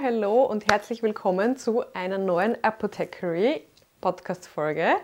Hello, 0.00 0.42
und 0.44 0.70
herzlich 0.70 1.02
willkommen 1.02 1.56
zu 1.56 1.84
einer 1.94 2.18
neuen 2.18 2.62
Apothecary 2.62 3.62
Podcast 4.00 4.46
Folge. 4.46 4.96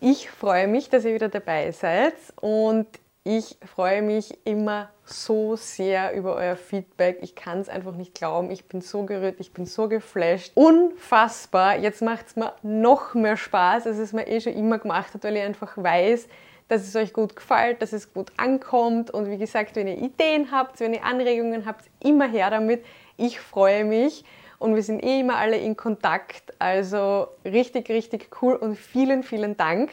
Ich 0.00 0.28
freue 0.28 0.66
mich, 0.66 0.90
dass 0.90 1.04
ihr 1.04 1.14
wieder 1.14 1.28
dabei 1.28 1.70
seid 1.70 2.14
und 2.40 2.86
ich 3.22 3.56
freue 3.64 4.02
mich 4.02 4.38
immer 4.44 4.90
so 5.04 5.56
sehr 5.56 6.14
über 6.14 6.34
euer 6.34 6.56
Feedback. 6.56 7.18
Ich 7.22 7.34
kann 7.34 7.60
es 7.60 7.68
einfach 7.68 7.94
nicht 7.94 8.14
glauben. 8.14 8.50
Ich 8.50 8.66
bin 8.66 8.80
so 8.80 9.04
gerührt, 9.04 9.36
ich 9.38 9.52
bin 9.52 9.66
so 9.66 9.88
geflasht. 9.88 10.52
Unfassbar. 10.56 11.78
Jetzt 11.78 12.02
macht 12.02 12.26
es 12.26 12.36
mir 12.36 12.52
noch 12.62 13.14
mehr 13.14 13.36
Spaß, 13.36 13.86
als 13.86 13.98
es 13.98 14.12
mir 14.12 14.26
eh 14.26 14.40
schon 14.40 14.54
immer 14.54 14.78
gemacht 14.78 15.14
hat, 15.14 15.24
weil 15.24 15.36
ich 15.36 15.42
einfach 15.42 15.76
weiß, 15.76 16.28
dass 16.68 16.82
es 16.82 16.96
euch 16.96 17.12
gut 17.12 17.36
gefällt, 17.36 17.82
dass 17.82 17.92
es 17.92 18.12
gut 18.12 18.32
ankommt. 18.36 19.10
Und 19.10 19.30
wie 19.30 19.38
gesagt, 19.38 19.76
wenn 19.76 19.86
ihr 19.86 19.98
Ideen 19.98 20.50
habt, 20.50 20.80
wenn 20.80 20.92
ihr 20.92 21.04
Anregungen 21.04 21.66
habt, 21.66 21.84
immer 22.00 22.28
her 22.28 22.50
damit. 22.50 22.84
Ich 23.16 23.40
freue 23.40 23.84
mich 23.84 24.24
und 24.58 24.74
wir 24.74 24.82
sind 24.82 25.04
eh 25.04 25.20
immer 25.20 25.36
alle 25.36 25.56
in 25.56 25.76
Kontakt. 25.76 26.54
Also 26.58 27.28
richtig, 27.44 27.88
richtig 27.88 28.30
cool 28.42 28.54
und 28.54 28.76
vielen, 28.76 29.22
vielen 29.22 29.56
Dank. 29.56 29.90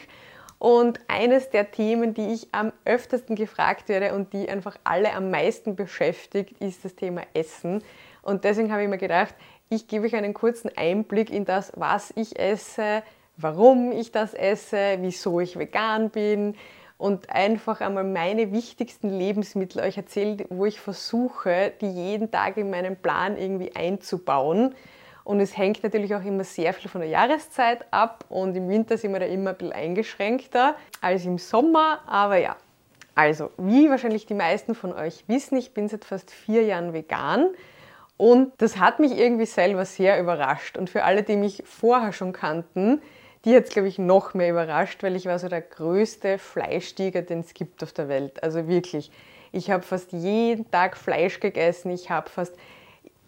Und 0.60 1.00
eines 1.08 1.50
der 1.50 1.72
Themen, 1.72 2.14
die 2.14 2.34
ich 2.34 2.48
am 2.52 2.72
öftesten 2.86 3.36
gefragt 3.36 3.90
werde 3.90 4.14
und 4.14 4.32
die 4.34 4.48
einfach 4.48 4.78
alle 4.84 5.14
am 5.14 5.32
meisten 5.32 5.76
beschäftigt, 5.76 6.62
ist 6.62 6.86
das 6.86 6.96
Thema 6.96 7.24
Essen. 7.34 7.84
Und 8.22 8.44
deswegen 8.44 8.72
habe 8.72 8.84
ich 8.84 8.90
mir 8.90 9.00
gedacht, 9.00 9.34
ich 9.70 9.88
gebe 9.88 10.06
euch 10.06 10.16
einen 10.16 10.34
kurzen 10.34 10.70
Einblick 10.76 11.32
in 11.32 11.46
das, 11.46 11.72
was 11.76 12.14
ich 12.16 12.38
esse, 12.38 13.02
warum 13.38 13.92
ich 13.92 14.12
das 14.12 14.34
esse, 14.34 14.98
wieso 15.00 15.40
ich 15.40 15.58
vegan 15.58 16.10
bin 16.12 16.56
und 17.02 17.32
einfach 17.32 17.82
einmal 17.82 18.04
meine 18.04 18.52
wichtigsten 18.52 19.10
Lebensmittel 19.10 19.82
euch 19.82 19.98
erzählen, 19.98 20.46
wo 20.50 20.68
ich 20.68 20.80
versuche, 20.80 21.74
die 21.82 21.90
jeden 21.90 22.30
Tag 22.30 22.58
in 22.58 22.70
meinen 22.70 22.96
Plan 22.96 23.38
irgendwie 23.38 23.76
einzubauen. 23.76 24.76
Und 25.24 25.40
es 25.40 25.58
hängt 25.58 25.82
natürlich 25.82 26.14
auch 26.14 26.24
immer 26.24 26.44
sehr 26.44 26.76
viel 26.76 26.92
von 26.92 27.02
der 27.02 27.10
Jahreszeit 27.10 27.88
ab 27.90 28.26
und 28.30 28.56
im 28.56 28.70
Winter 28.70 29.00
sind 29.00 29.14
wir 29.14 29.20
da 29.20 29.26
immer 29.26 29.50
ein 29.50 29.58
bisschen 29.58 29.74
eingeschränkter 29.74 30.76
als 31.02 31.26
im 31.26 31.40
Sommer. 31.40 32.02
Aber 32.06 32.38
ja, 32.38 32.56
also 33.16 33.50
wie 33.58 33.90
wahrscheinlich 33.90 34.28
die 34.28 34.36
meisten 34.36 34.76
von 34.76 34.94
euch 34.94 35.24
wissen, 35.26 35.58
ich 35.58 35.74
bin 35.74 35.88
seit 35.88 36.06
fast 36.06 36.30
vier 36.30 36.66
Jahren 36.66 36.94
vegan 36.94 37.48
und 38.16 38.54
das 38.60 38.78
hat 38.78 39.00
mich 39.00 39.18
irgendwie 39.18 39.48
selber 39.48 39.86
sehr 39.86 40.20
überrascht. 40.20 40.78
Und 40.78 40.88
für 40.88 41.04
alle, 41.04 41.24
die 41.24 41.36
mich 41.36 41.64
vorher 41.66 42.14
schon 42.14 42.32
kannten, 42.32 43.02
die 43.46 43.56
hat 43.56 43.66
es, 43.66 43.70
glaube 43.72 43.88
ich, 43.88 43.98
noch 43.98 44.34
mehr 44.34 44.50
überrascht, 44.50 45.04
weil 45.04 45.16
ich 45.16 45.26
war 45.26 45.40
so 45.40 45.48
der 45.48 45.62
größte 45.62 46.38
Fleischtiger, 46.38 47.22
den 47.22 47.40
es 47.40 47.54
gibt 47.54 47.82
auf 47.84 47.92
der 47.92 48.08
Welt. 48.08 48.44
Also 48.44 48.68
wirklich, 48.68 49.12
ich 49.52 49.72
habe 49.72 49.84
fast 49.84 50.12
jeden 50.12 50.70
Tag 50.70 50.96
Fleisch 50.96 51.40
gegessen, 51.40 51.92
ich 51.92 52.10
habe 52.10 52.30
fast 52.30 52.56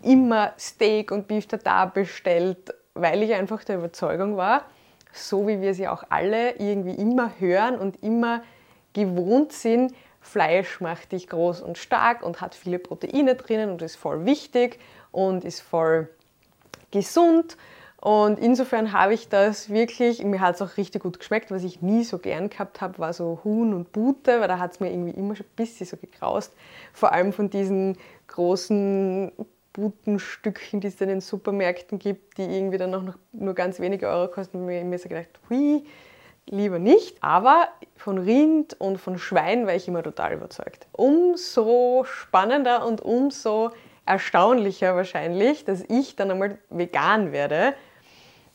immer 0.04 0.54
Steak 0.60 1.12
und 1.12 1.28
Beef 1.28 1.48
Tartar 1.48 1.92
bestellt, 1.92 2.74
weil 2.94 3.24
ich 3.24 3.34
einfach 3.34 3.64
der 3.64 3.78
Überzeugung 3.78 4.38
war, 4.38 4.66
so 5.12 5.48
wie 5.48 5.62
wir 5.62 5.74
sie 5.74 5.88
auch 5.88 6.04
alle 6.10 6.56
irgendwie 6.58 6.94
immer 6.94 7.32
hören 7.40 7.78
und 7.78 8.04
immer 8.04 8.44
gewohnt 8.94 9.52
sind, 9.52 9.94
Fleisch 10.22 10.80
macht 10.80 11.12
dich 11.12 11.28
groß 11.28 11.62
und 11.62 11.78
stark 11.78 12.24
und 12.24 12.40
hat 12.40 12.56
viele 12.56 12.80
Proteine 12.80 13.36
drinnen 13.36 13.70
und 13.70 13.82
ist 13.82 13.98
voll 13.98 14.26
wichtig 14.26 14.80
und 15.12 15.44
ist 15.44 15.60
voll 15.60 16.10
gesund. 16.92 17.58
Und 18.04 18.38
insofern 18.38 18.92
habe 18.92 19.14
ich 19.14 19.30
das 19.30 19.70
wirklich, 19.70 20.22
mir 20.26 20.42
hat 20.42 20.56
es 20.56 20.62
auch 20.62 20.76
richtig 20.76 21.04
gut 21.04 21.20
geschmeckt. 21.20 21.52
Was 21.52 21.64
ich 21.64 21.82
nie 21.82 22.04
so 22.04 22.18
gern 22.18 22.50
gehabt 22.50 22.82
habe, 22.82 23.00
war 23.00 23.14
so 23.14 23.40
Huhn 23.46 23.74
und 23.74 23.94
Bute, 23.94 24.42
weil 24.42 24.50
da 24.50 24.60
hat 24.60 24.74
es 24.74 24.82
mir 24.82 24.92
irgendwie 24.92 25.12
immer 25.12 25.38
schon 25.38 25.46
ein 25.46 25.56
bisschen 25.56 25.86
so 25.86 25.96
gekraust. 25.96 26.52
Vor 26.92 27.14
allem 27.14 27.32
von 27.32 27.50
diesen 27.50 27.98
großen 28.28 29.32
Butenstückchen, 29.72 30.82
die 30.82 30.88
es 30.88 31.00
in 31.00 31.08
den 31.08 31.22
Supermärkten 31.22 31.98
gibt, 31.98 32.38
die 32.38 32.42
irgendwie 32.42 32.78
dann 32.78 32.94
auch 32.94 33.04
noch 33.04 33.18
nur 33.32 33.54
ganz 33.54 33.80
wenige 33.80 34.10
Euro 34.10 34.28
kosten, 34.28 34.68
ich 34.70 34.84
mir 34.84 35.00
so 35.00 35.08
gedacht, 35.08 35.30
hui, 35.50 35.86
lieber 36.46 36.80
nicht. 36.80 37.24
Aber 37.24 37.70
von 37.96 38.18
Rind 38.18 38.76
und 38.82 38.98
von 38.98 39.18
Schwein 39.18 39.66
war 39.66 39.76
ich 39.76 39.88
immer 39.88 40.04
total 40.04 40.34
überzeugt. 40.34 40.88
Umso 40.92 42.04
spannender 42.04 42.86
und 42.86 43.00
umso 43.00 43.72
erstaunlicher 44.06 44.94
wahrscheinlich, 44.94 45.64
dass 45.64 45.86
ich 45.88 46.18
dann 46.18 46.32
einmal 46.32 46.58
vegan 46.70 47.32
werde, 47.32 47.76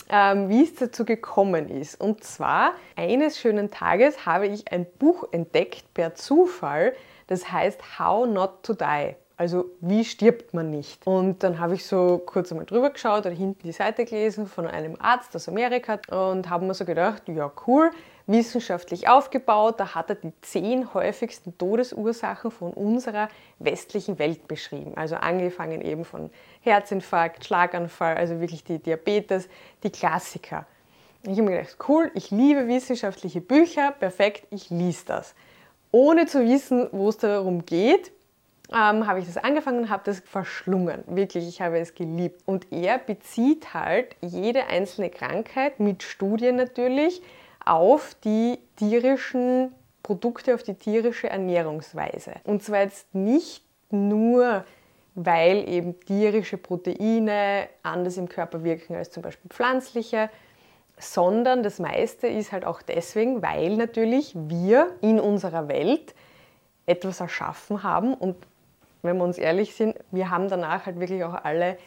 ähm, 0.08 0.48
wie 0.48 0.64
es 0.64 0.74
dazu 0.74 1.04
gekommen 1.04 1.69
ist. 1.69 2.00
Und 2.00 2.24
zwar, 2.24 2.72
eines 2.96 3.38
schönen 3.38 3.70
Tages 3.70 4.26
habe 4.26 4.46
ich 4.46 4.72
ein 4.72 4.86
Buch 4.98 5.28
entdeckt 5.32 5.92
per 5.94 6.14
Zufall, 6.14 6.94
das 7.26 7.52
heißt 7.52 7.98
How 7.98 8.26
Not 8.26 8.62
to 8.62 8.74
Die. 8.74 9.14
Also 9.36 9.66
wie 9.80 10.04
stirbt 10.04 10.52
man 10.52 10.70
nicht? 10.70 11.06
Und 11.06 11.44
dann 11.44 11.60
habe 11.60 11.74
ich 11.74 11.86
so 11.86 12.19
kurz 12.19 12.50
einmal 12.50 12.66
drüber 12.66 12.91
geschaut 12.91 13.24
oder 13.24 13.30
hinten 13.30 13.62
die 13.62 13.72
Seite 13.72 14.04
gelesen 14.04 14.48
von 14.48 14.66
einem 14.66 14.96
Arzt 14.98 15.36
aus 15.36 15.48
Amerika 15.48 16.00
und 16.10 16.50
habe 16.50 16.66
mir 16.66 16.75
so 16.75 16.84
gedacht, 16.84 17.22
ja 17.28 17.50
cool, 17.69 17.92
wissenschaftlich 18.28 19.09
aufgebaut, 19.09 19.81
da 19.81 19.94
hat 19.94 20.11
er 20.11 20.16
die 20.16 20.33
zehn 20.43 20.93
häufigsten 20.94 21.56
Todesursachen 21.56 22.50
von 22.50 22.72
unserer 22.72 23.28
westlichen 23.59 24.19
Welt 24.19 24.47
beschrieben. 24.47 24.93
Also 24.97 25.16
angefangen 25.16 25.81
eben 25.81 26.05
von 26.05 26.31
Herzinfarkt, 26.61 27.44
Schlaganfall, 27.44 28.17
also 28.17 28.41
wirklich 28.41 28.62
die 28.62 28.78
Diabetes, 28.78 29.49
die 29.83 29.91
Klassiker. 29.91 30.67
Ich 31.22 31.31
habe 31.31 31.43
mir 31.43 31.56
gedacht, 31.56 31.78
cool, 31.88 32.11
ich 32.15 32.31
liebe 32.31 32.69
wissenschaftliche 32.69 33.41
Bücher, 33.41 33.93
perfekt, 33.93 34.47
ich 34.50 34.71
lese 34.71 35.06
das. 35.06 35.34
Ohne 35.91 36.27
zu 36.27 36.44
wissen, 36.47 36.88
wo 36.93 37.09
es 37.09 37.17
darum 37.17 37.65
geht, 37.65 38.12
ähm, 38.71 39.06
habe 39.06 39.21
ich 39.21 39.27
das 39.27 39.38
angefangen 39.38 39.78
und 39.81 39.88
habe 39.88 40.03
das 40.05 40.21
verschlungen. 40.21 41.03
Wirklich, 41.06 41.49
ich 41.49 41.62
habe 41.62 41.78
es 41.78 41.94
geliebt. 41.94 42.43
Und 42.44 42.71
er 42.71 42.99
bezieht 42.99 43.72
halt 43.72 44.15
jede 44.21 44.67
einzelne 44.67 45.09
Krankheit 45.09 45.81
mit 45.81 46.03
Studien 46.03 46.56
natürlich 46.56 47.22
auf 47.69 48.17
die 48.25 48.59
tierischen 48.77 49.75
Produkte, 50.03 50.55
auf 50.55 50.62
die 50.62 50.75
tierische 50.75 51.29
Ernährungsweise. 51.29 52.33
Und 52.45 52.62
zwar 52.62 52.81
jetzt 52.81 53.15
nicht 53.15 53.65
nur, 53.91 54.65
weil 55.15 55.69
eben 55.69 56.01
tierische 56.01 56.56
Proteine 56.56 57.69
anders 57.83 58.17
im 58.17 58.29
Körper 58.29 58.65
wirken 58.65 58.95
als 58.97 59.11
zum 59.11 59.23
Beispiel 59.23 59.51
pflanzliche, 59.51 60.31
sondern 60.99 61.62
das 61.62 61.79
meiste 61.79 62.27
ist 62.27 62.53
halt 62.53 62.65
auch 62.65 62.83
deswegen, 62.83 63.43
weil 63.43 63.77
natürlich 63.77 64.33
wir 64.35 64.97
in 65.00 65.21
unserer 65.21 65.69
Welt 65.69 66.15
etwas 66.87 67.21
erschaffen 67.21 67.83
haben 67.83 68.15
und 68.15 68.37
wenn 69.03 69.17
wir 69.17 69.25
uns 69.25 69.39
ehrlich 69.39 69.75
sind, 69.75 69.97
wir 70.11 70.31
haben 70.31 70.49
danach 70.49 70.87
halt 70.87 70.99
wirklich 70.99 71.23
auch 71.23 71.45
alle 71.45 71.79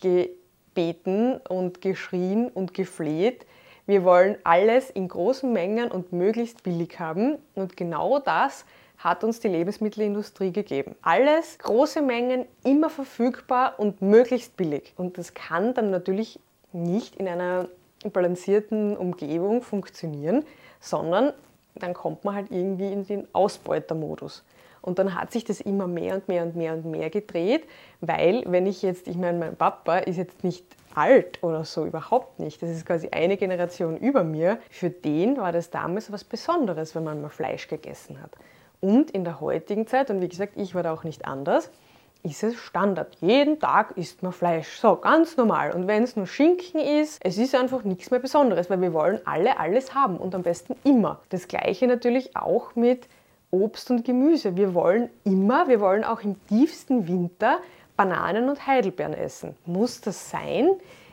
gebeten 0.00 1.38
und 1.48 1.80
geschrien 1.80 2.48
und 2.48 2.74
gefleht. 2.74 3.46
Wir 3.90 4.04
wollen 4.04 4.36
alles 4.44 4.88
in 4.88 5.08
großen 5.08 5.52
Mengen 5.52 5.90
und 5.90 6.12
möglichst 6.12 6.62
billig 6.62 7.00
haben. 7.00 7.38
Und 7.56 7.76
genau 7.76 8.20
das 8.20 8.64
hat 8.98 9.24
uns 9.24 9.40
die 9.40 9.48
Lebensmittelindustrie 9.48 10.52
gegeben. 10.52 10.94
Alles, 11.02 11.58
große 11.58 12.00
Mengen, 12.00 12.46
immer 12.62 12.88
verfügbar 12.88 13.74
und 13.78 14.00
möglichst 14.00 14.56
billig. 14.56 14.94
Und 14.96 15.18
das 15.18 15.34
kann 15.34 15.74
dann 15.74 15.90
natürlich 15.90 16.38
nicht 16.72 17.16
in 17.16 17.26
einer 17.26 17.66
balancierten 18.12 18.96
Umgebung 18.96 19.60
funktionieren, 19.60 20.44
sondern 20.78 21.32
dann 21.74 21.92
kommt 21.92 22.24
man 22.24 22.36
halt 22.36 22.52
irgendwie 22.52 22.92
in 22.92 23.04
den 23.04 23.26
Ausbeutermodus. 23.32 24.44
Und 24.82 24.98
dann 24.98 25.14
hat 25.14 25.32
sich 25.32 25.44
das 25.44 25.60
immer 25.60 25.86
mehr 25.86 26.14
und 26.14 26.28
mehr 26.28 26.42
und 26.42 26.56
mehr 26.56 26.72
und 26.74 26.84
mehr 26.86 27.10
gedreht, 27.10 27.64
weil 28.00 28.42
wenn 28.46 28.66
ich 28.66 28.82
jetzt, 28.82 29.08
ich 29.08 29.16
meine, 29.16 29.38
mein 29.38 29.56
Papa 29.56 29.98
ist 29.98 30.16
jetzt 30.16 30.42
nicht 30.42 30.64
alt 30.94 31.42
oder 31.42 31.64
so, 31.64 31.86
überhaupt 31.86 32.40
nicht. 32.40 32.62
Das 32.62 32.70
ist 32.70 32.86
quasi 32.86 33.08
eine 33.10 33.36
Generation 33.36 33.96
über 33.96 34.24
mir. 34.24 34.58
Für 34.70 34.90
den 34.90 35.36
war 35.36 35.52
das 35.52 35.70
damals 35.70 36.10
was 36.10 36.24
Besonderes, 36.24 36.94
wenn 36.94 37.04
man 37.04 37.20
mal 37.22 37.28
Fleisch 37.28 37.68
gegessen 37.68 38.20
hat. 38.22 38.32
Und 38.80 39.10
in 39.10 39.24
der 39.24 39.40
heutigen 39.40 39.86
Zeit, 39.86 40.10
und 40.10 40.20
wie 40.20 40.28
gesagt, 40.28 40.54
ich 40.56 40.74
war 40.74 40.82
da 40.82 40.92
auch 40.92 41.04
nicht 41.04 41.26
anders, 41.26 41.70
ist 42.22 42.42
es 42.42 42.56
Standard. 42.56 43.16
Jeden 43.20 43.58
Tag 43.60 43.96
isst 43.96 44.22
man 44.22 44.32
Fleisch. 44.32 44.78
So, 44.78 44.96
ganz 44.96 45.36
normal. 45.36 45.72
Und 45.72 45.86
wenn 45.86 46.02
es 46.02 46.16
nur 46.16 46.26
Schinken 46.26 46.80
ist, 46.80 47.18
es 47.24 47.38
ist 47.38 47.54
einfach 47.54 47.82
nichts 47.84 48.10
mehr 48.10 48.20
Besonderes, 48.20 48.68
weil 48.68 48.80
wir 48.80 48.92
wollen 48.92 49.20
alle 49.24 49.58
alles 49.58 49.94
haben 49.94 50.16
und 50.18 50.34
am 50.34 50.42
besten 50.42 50.76
immer. 50.84 51.20
Das 51.30 51.48
gleiche 51.48 51.86
natürlich 51.86 52.36
auch 52.36 52.74
mit 52.74 53.06
Obst 53.50 53.90
und 53.90 54.04
Gemüse. 54.04 54.56
Wir 54.56 54.74
wollen 54.74 55.10
immer, 55.24 55.68
wir 55.68 55.80
wollen 55.80 56.04
auch 56.04 56.22
im 56.22 56.36
tiefsten 56.46 57.08
Winter 57.08 57.58
Bananen 57.96 58.48
und 58.48 58.66
Heidelbeeren 58.66 59.12
essen. 59.12 59.56
Muss 59.66 60.00
das 60.00 60.30
sein? 60.30 60.70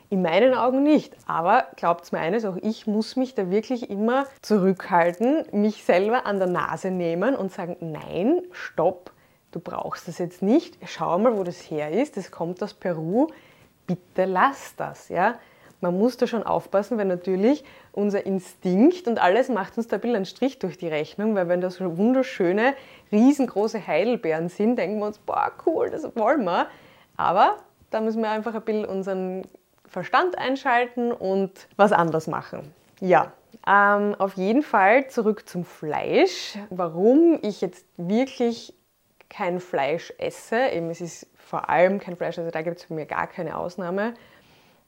In 0.09 0.21
meinen 0.21 0.53
Augen 0.53 0.83
nicht. 0.83 1.13
Aber 1.25 1.65
glaubt 1.75 2.09
mir 2.13 2.19
eines, 2.19 2.45
auch 2.45 2.55
ich 2.61 2.87
muss 2.87 3.17
mich 3.17 3.35
da 3.35 3.49
wirklich 3.49 3.89
immer 3.89 4.25
zurückhalten, 4.41 5.43
mich 5.51 5.83
selber 5.83 6.25
an 6.25 6.37
der 6.37 6.47
Nase 6.47 6.91
nehmen 6.91 7.35
und 7.35 7.51
sagen, 7.51 7.75
nein, 7.81 8.41
stopp, 8.51 9.11
du 9.51 9.59
brauchst 9.59 10.07
das 10.07 10.17
jetzt 10.17 10.41
nicht. 10.41 10.77
Schau 10.85 11.19
mal, 11.19 11.37
wo 11.37 11.43
das 11.43 11.59
her 11.69 11.91
ist. 11.91 12.15
Das 12.15 12.31
kommt 12.31 12.63
aus 12.63 12.73
Peru. 12.73 13.27
Bitte 13.85 14.23
lass 14.23 14.75
das. 14.77 15.09
Ja? 15.09 15.39
Man 15.81 15.97
muss 15.97 16.17
da 16.17 16.27
schon 16.27 16.43
aufpassen, 16.43 16.97
weil 16.97 17.05
natürlich 17.05 17.63
unser 17.91 18.25
Instinkt 18.25 19.07
und 19.07 19.21
alles 19.21 19.49
macht 19.49 19.77
uns 19.77 19.87
da 19.87 19.97
ein 19.97 20.01
bisschen 20.01 20.15
einen 20.15 20.25
Strich 20.25 20.59
durch 20.59 20.77
die 20.77 20.87
Rechnung, 20.87 21.35
weil 21.35 21.47
wenn 21.47 21.61
das 21.61 21.75
so 21.75 21.97
wunderschöne, 21.97 22.73
riesengroße 23.11 23.85
Heidelbeeren 23.85 24.49
sind, 24.49 24.77
denken 24.77 24.99
wir 24.99 25.05
uns, 25.05 25.19
boah, 25.19 25.51
cool, 25.65 25.89
das 25.89 26.03
wollen 26.15 26.43
wir. 26.43 26.67
Aber 27.15 27.57
da 27.89 28.01
müssen 28.01 28.21
wir 28.21 28.29
einfach 28.29 28.55
ein 28.55 28.61
bisschen 28.61 28.85
unseren 28.85 29.43
Verstand 29.85 30.37
einschalten 30.37 31.11
und 31.11 31.51
was 31.75 31.91
anders 31.91 32.27
machen. 32.27 32.73
Ja, 32.99 33.31
ähm, 33.67 34.15
auf 34.17 34.33
jeden 34.35 34.63
Fall 34.63 35.09
zurück 35.09 35.47
zum 35.47 35.63
Fleisch. 35.63 36.57
Warum 36.69 37.39
ich 37.41 37.61
jetzt 37.61 37.85
wirklich 37.97 38.73
kein 39.29 39.59
Fleisch 39.59 40.13
esse, 40.17 40.69
eben 40.69 40.89
es 40.89 41.01
ist 41.01 41.27
vor 41.35 41.69
allem 41.69 41.99
kein 41.99 42.15
Fleisch, 42.15 42.37
also 42.37 42.49
da 42.51 42.61
gibt 42.61 42.77
es 42.77 42.85
für 42.85 42.93
mich 42.93 43.07
gar 43.07 43.27
keine 43.27 43.57
Ausnahme. 43.57 44.13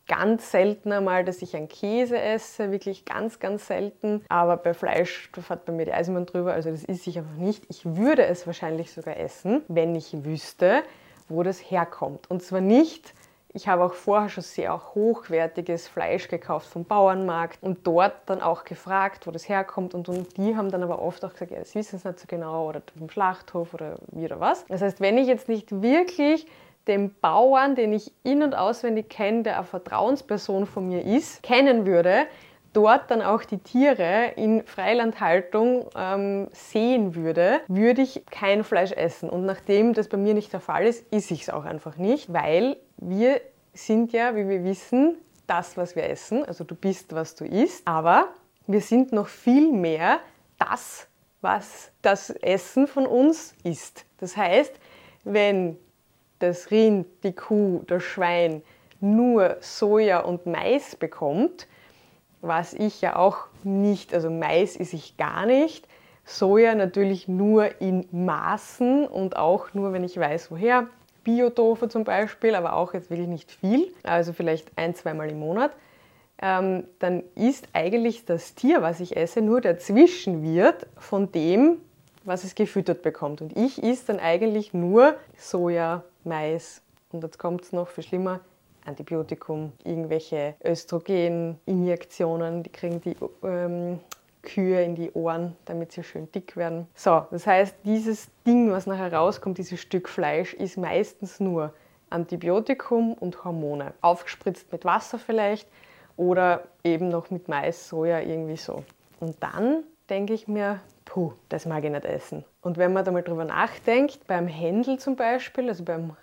Ganz 0.09 0.51
selten 0.51 0.91
einmal, 0.91 1.23
dass 1.23 1.41
ich 1.41 1.55
einen 1.55 1.69
Käse 1.69 2.19
esse, 2.19 2.71
wirklich 2.71 3.05
ganz, 3.05 3.39
ganz 3.39 3.67
selten. 3.67 4.25
Aber 4.27 4.57
bei 4.57 4.73
Fleisch, 4.73 5.29
fährt 5.39 5.63
bei 5.63 5.71
mir 5.71 5.85
die 5.85 5.93
Eisenbahn 5.93 6.25
drüber, 6.25 6.51
also 6.51 6.69
das 6.69 6.83
esse 6.83 7.09
ich 7.09 7.17
einfach 7.17 7.35
nicht. 7.35 7.63
Ich 7.69 7.85
würde 7.85 8.25
es 8.25 8.45
wahrscheinlich 8.45 8.91
sogar 8.91 9.15
essen, 9.15 9.61
wenn 9.69 9.95
ich 9.95 10.25
wüsste, 10.25 10.83
wo 11.29 11.43
das 11.43 11.59
herkommt. 11.59 12.29
Und 12.29 12.43
zwar 12.43 12.59
nicht 12.59 13.13
ich 13.51 13.67
habe 13.67 13.83
auch 13.83 13.93
vorher 13.93 14.29
schon 14.29 14.43
sehr 14.43 14.93
hochwertiges 14.93 15.87
Fleisch 15.87 16.27
gekauft 16.27 16.67
vom 16.67 16.85
Bauernmarkt 16.85 17.63
und 17.63 17.85
dort 17.87 18.13
dann 18.27 18.41
auch 18.41 18.63
gefragt, 18.63 19.25
wo 19.25 19.31
das 19.31 19.49
herkommt. 19.49 19.95
Und, 19.95 20.07
und 20.07 20.37
die 20.37 20.55
haben 20.55 20.69
dann 20.69 20.83
aber 20.83 21.01
oft 21.01 21.25
auch 21.25 21.33
gesagt, 21.33 21.51
ja, 21.51 21.57
das 21.57 21.73
wissen 21.73 21.97
sie 21.97 22.07
nicht 22.07 22.19
so 22.19 22.25
genau 22.27 22.69
oder 22.69 22.83
vom 22.97 23.09
Schlachthof 23.09 23.73
oder 23.73 23.95
wie 24.11 24.25
oder 24.25 24.39
was. 24.39 24.65
Das 24.67 24.81
heißt, 24.81 25.01
wenn 25.01 25.17
ich 25.17 25.27
jetzt 25.27 25.49
nicht 25.49 25.81
wirklich 25.81 26.45
den 26.89 27.15
Bauern, 27.21 27.75
den 27.75 27.93
ich 27.93 28.11
in- 28.23 28.43
und 28.43 28.55
auswendig 28.55 29.09
kenne, 29.09 29.43
der 29.43 29.57
eine 29.57 29.65
Vertrauensperson 29.65 30.65
von 30.65 30.87
mir 30.87 31.05
ist, 31.05 31.43
kennen 31.43 31.85
würde, 31.85 32.25
dort 32.73 33.09
dann 33.09 33.21
auch 33.21 33.43
die 33.43 33.59
Tiere 33.59 34.33
in 34.35 34.63
Freilandhaltung 34.63 35.85
ähm, 35.95 36.47
sehen 36.51 37.15
würde, 37.15 37.61
würde 37.67 38.01
ich 38.01 38.25
kein 38.29 38.63
Fleisch 38.63 38.91
essen. 38.91 39.29
Und 39.29 39.45
nachdem 39.45 39.93
das 39.93 40.09
bei 40.09 40.17
mir 40.17 40.33
nicht 40.33 40.51
der 40.51 40.59
Fall 40.59 40.85
ist, 40.85 41.05
esse 41.13 41.33
ich 41.33 41.43
es 41.43 41.49
auch 41.49 41.65
einfach 41.65 41.97
nicht, 41.97 42.33
weil 42.33 42.77
wir 42.97 43.39
sind 43.73 44.11
ja, 44.11 44.35
wie 44.35 44.47
wir 44.47 44.63
wissen, 44.63 45.17
das, 45.47 45.77
was 45.77 45.95
wir 45.95 46.03
essen. 46.03 46.45
Also 46.45 46.63
du 46.63 46.75
bist, 46.75 47.13
was 47.13 47.35
du 47.35 47.45
isst. 47.45 47.87
Aber 47.87 48.29
wir 48.67 48.81
sind 48.81 49.11
noch 49.11 49.27
viel 49.27 49.71
mehr 49.71 50.19
das, 50.57 51.07
was 51.41 51.91
das 52.01 52.29
Essen 52.29 52.87
von 52.87 53.05
uns 53.05 53.55
ist. 53.63 54.05
Das 54.19 54.37
heißt, 54.37 54.73
wenn 55.23 55.77
das 56.39 56.71
Rind, 56.71 57.07
die 57.23 57.33
Kuh, 57.33 57.83
das 57.87 58.03
Schwein 58.03 58.61
nur 59.01 59.57
Soja 59.61 60.19
und 60.19 60.45
Mais 60.45 60.95
bekommt, 60.95 61.67
was 62.41 62.73
ich 62.73 63.01
ja 63.01 63.15
auch 63.15 63.47
nicht, 63.63 64.13
also 64.13 64.29
Mais 64.29 64.75
esse 64.75 64.95
ich 64.95 65.17
gar 65.17 65.45
nicht, 65.45 65.87
Soja 66.25 66.75
natürlich 66.75 67.27
nur 67.27 67.81
in 67.81 68.07
Maßen 68.11 69.07
und 69.07 69.35
auch 69.35 69.73
nur, 69.73 69.93
wenn 69.93 70.03
ich 70.03 70.17
weiß, 70.17 70.51
woher. 70.51 70.87
Biotofu 71.23 71.87
zum 71.87 72.05
Beispiel, 72.05 72.55
aber 72.55 72.73
auch 72.73 72.93
jetzt 72.93 73.09
wirklich 73.09 73.27
nicht 73.27 73.51
viel, 73.51 73.91
also 74.03 74.31
vielleicht 74.31 74.71
ein, 74.77 74.95
zweimal 74.95 75.29
im 75.29 75.39
Monat. 75.39 75.71
Ähm, 76.41 76.85
dann 76.99 77.23
ist 77.35 77.67
eigentlich 77.73 78.25
das 78.25 78.55
Tier, 78.55 78.81
was 78.81 78.99
ich 79.01 79.17
esse, 79.17 79.41
nur 79.41 79.59
der 79.59 79.77
Zwischenwirt 79.79 80.87
von 80.97 81.31
dem, 81.31 81.81
was 82.23 82.45
es 82.45 82.55
gefüttert 82.55 83.01
bekommt. 83.01 83.41
Und 83.41 83.57
ich 83.57 83.83
esse 83.83 84.07
dann 84.07 84.19
eigentlich 84.19 84.73
nur 84.73 85.15
Soja, 85.37 86.03
Mais 86.29 86.81
und 87.11 87.23
jetzt 87.23 87.39
kommt 87.39 87.63
es 87.63 87.73
noch 87.73 87.87
viel 87.87 88.03
schlimmer, 88.03 88.39
Antibiotikum, 88.85 89.73
irgendwelche 89.83 90.55
Östrogeninjektionen, 90.63 92.63
die 92.63 92.69
kriegen 92.69 93.01
die 93.01 93.15
ähm, 93.43 93.99
Kühe 94.41 94.83
in 94.83 94.95
die 94.95 95.11
Ohren, 95.11 95.55
damit 95.65 95.91
sie 95.91 96.03
schön 96.03 96.31
dick 96.31 96.55
werden. 96.55 96.87
So, 96.95 97.25
das 97.31 97.45
heißt, 97.45 97.75
dieses 97.83 98.29
Ding, 98.45 98.71
was 98.71 98.87
nachher 98.87 99.11
rauskommt, 99.11 99.57
dieses 99.57 99.81
Stück 99.81 100.07
Fleisch, 100.07 100.53
ist 100.53 100.77
meistens 100.77 101.39
nur 101.39 101.73
Antibiotikum 102.09 103.13
und 103.13 103.43
Hormone. 103.43 103.93
Aufgespritzt 104.01 104.71
mit 104.71 104.85
Wasser 104.85 105.19
vielleicht 105.19 105.67
oder 106.15 106.63
eben 106.83 107.09
noch 107.09 107.31
mit 107.31 107.47
Mais, 107.47 107.89
Soja, 107.89 108.21
irgendwie 108.21 108.57
so. 108.57 108.83
Und 109.19 109.35
dann 109.41 109.83
denke 110.09 110.33
ich 110.33 110.47
mir, 110.47 110.79
puh, 111.05 111.33
das 111.49 111.65
mag 111.65 111.83
ich 111.83 111.91
nicht 111.91 112.05
essen. 112.05 112.45
Und 112.61 112.77
wenn 112.77 112.93
man 112.93 113.03
da 113.03 113.11
mal 113.11 113.23
drüber 113.23 113.45
nachdenkt, 113.45 114.27
beim 114.27 114.47
Händel 114.47 114.99
zum 114.99 115.15
Beispiel, 115.15 115.69
also 115.69 115.83
beim 115.83 116.15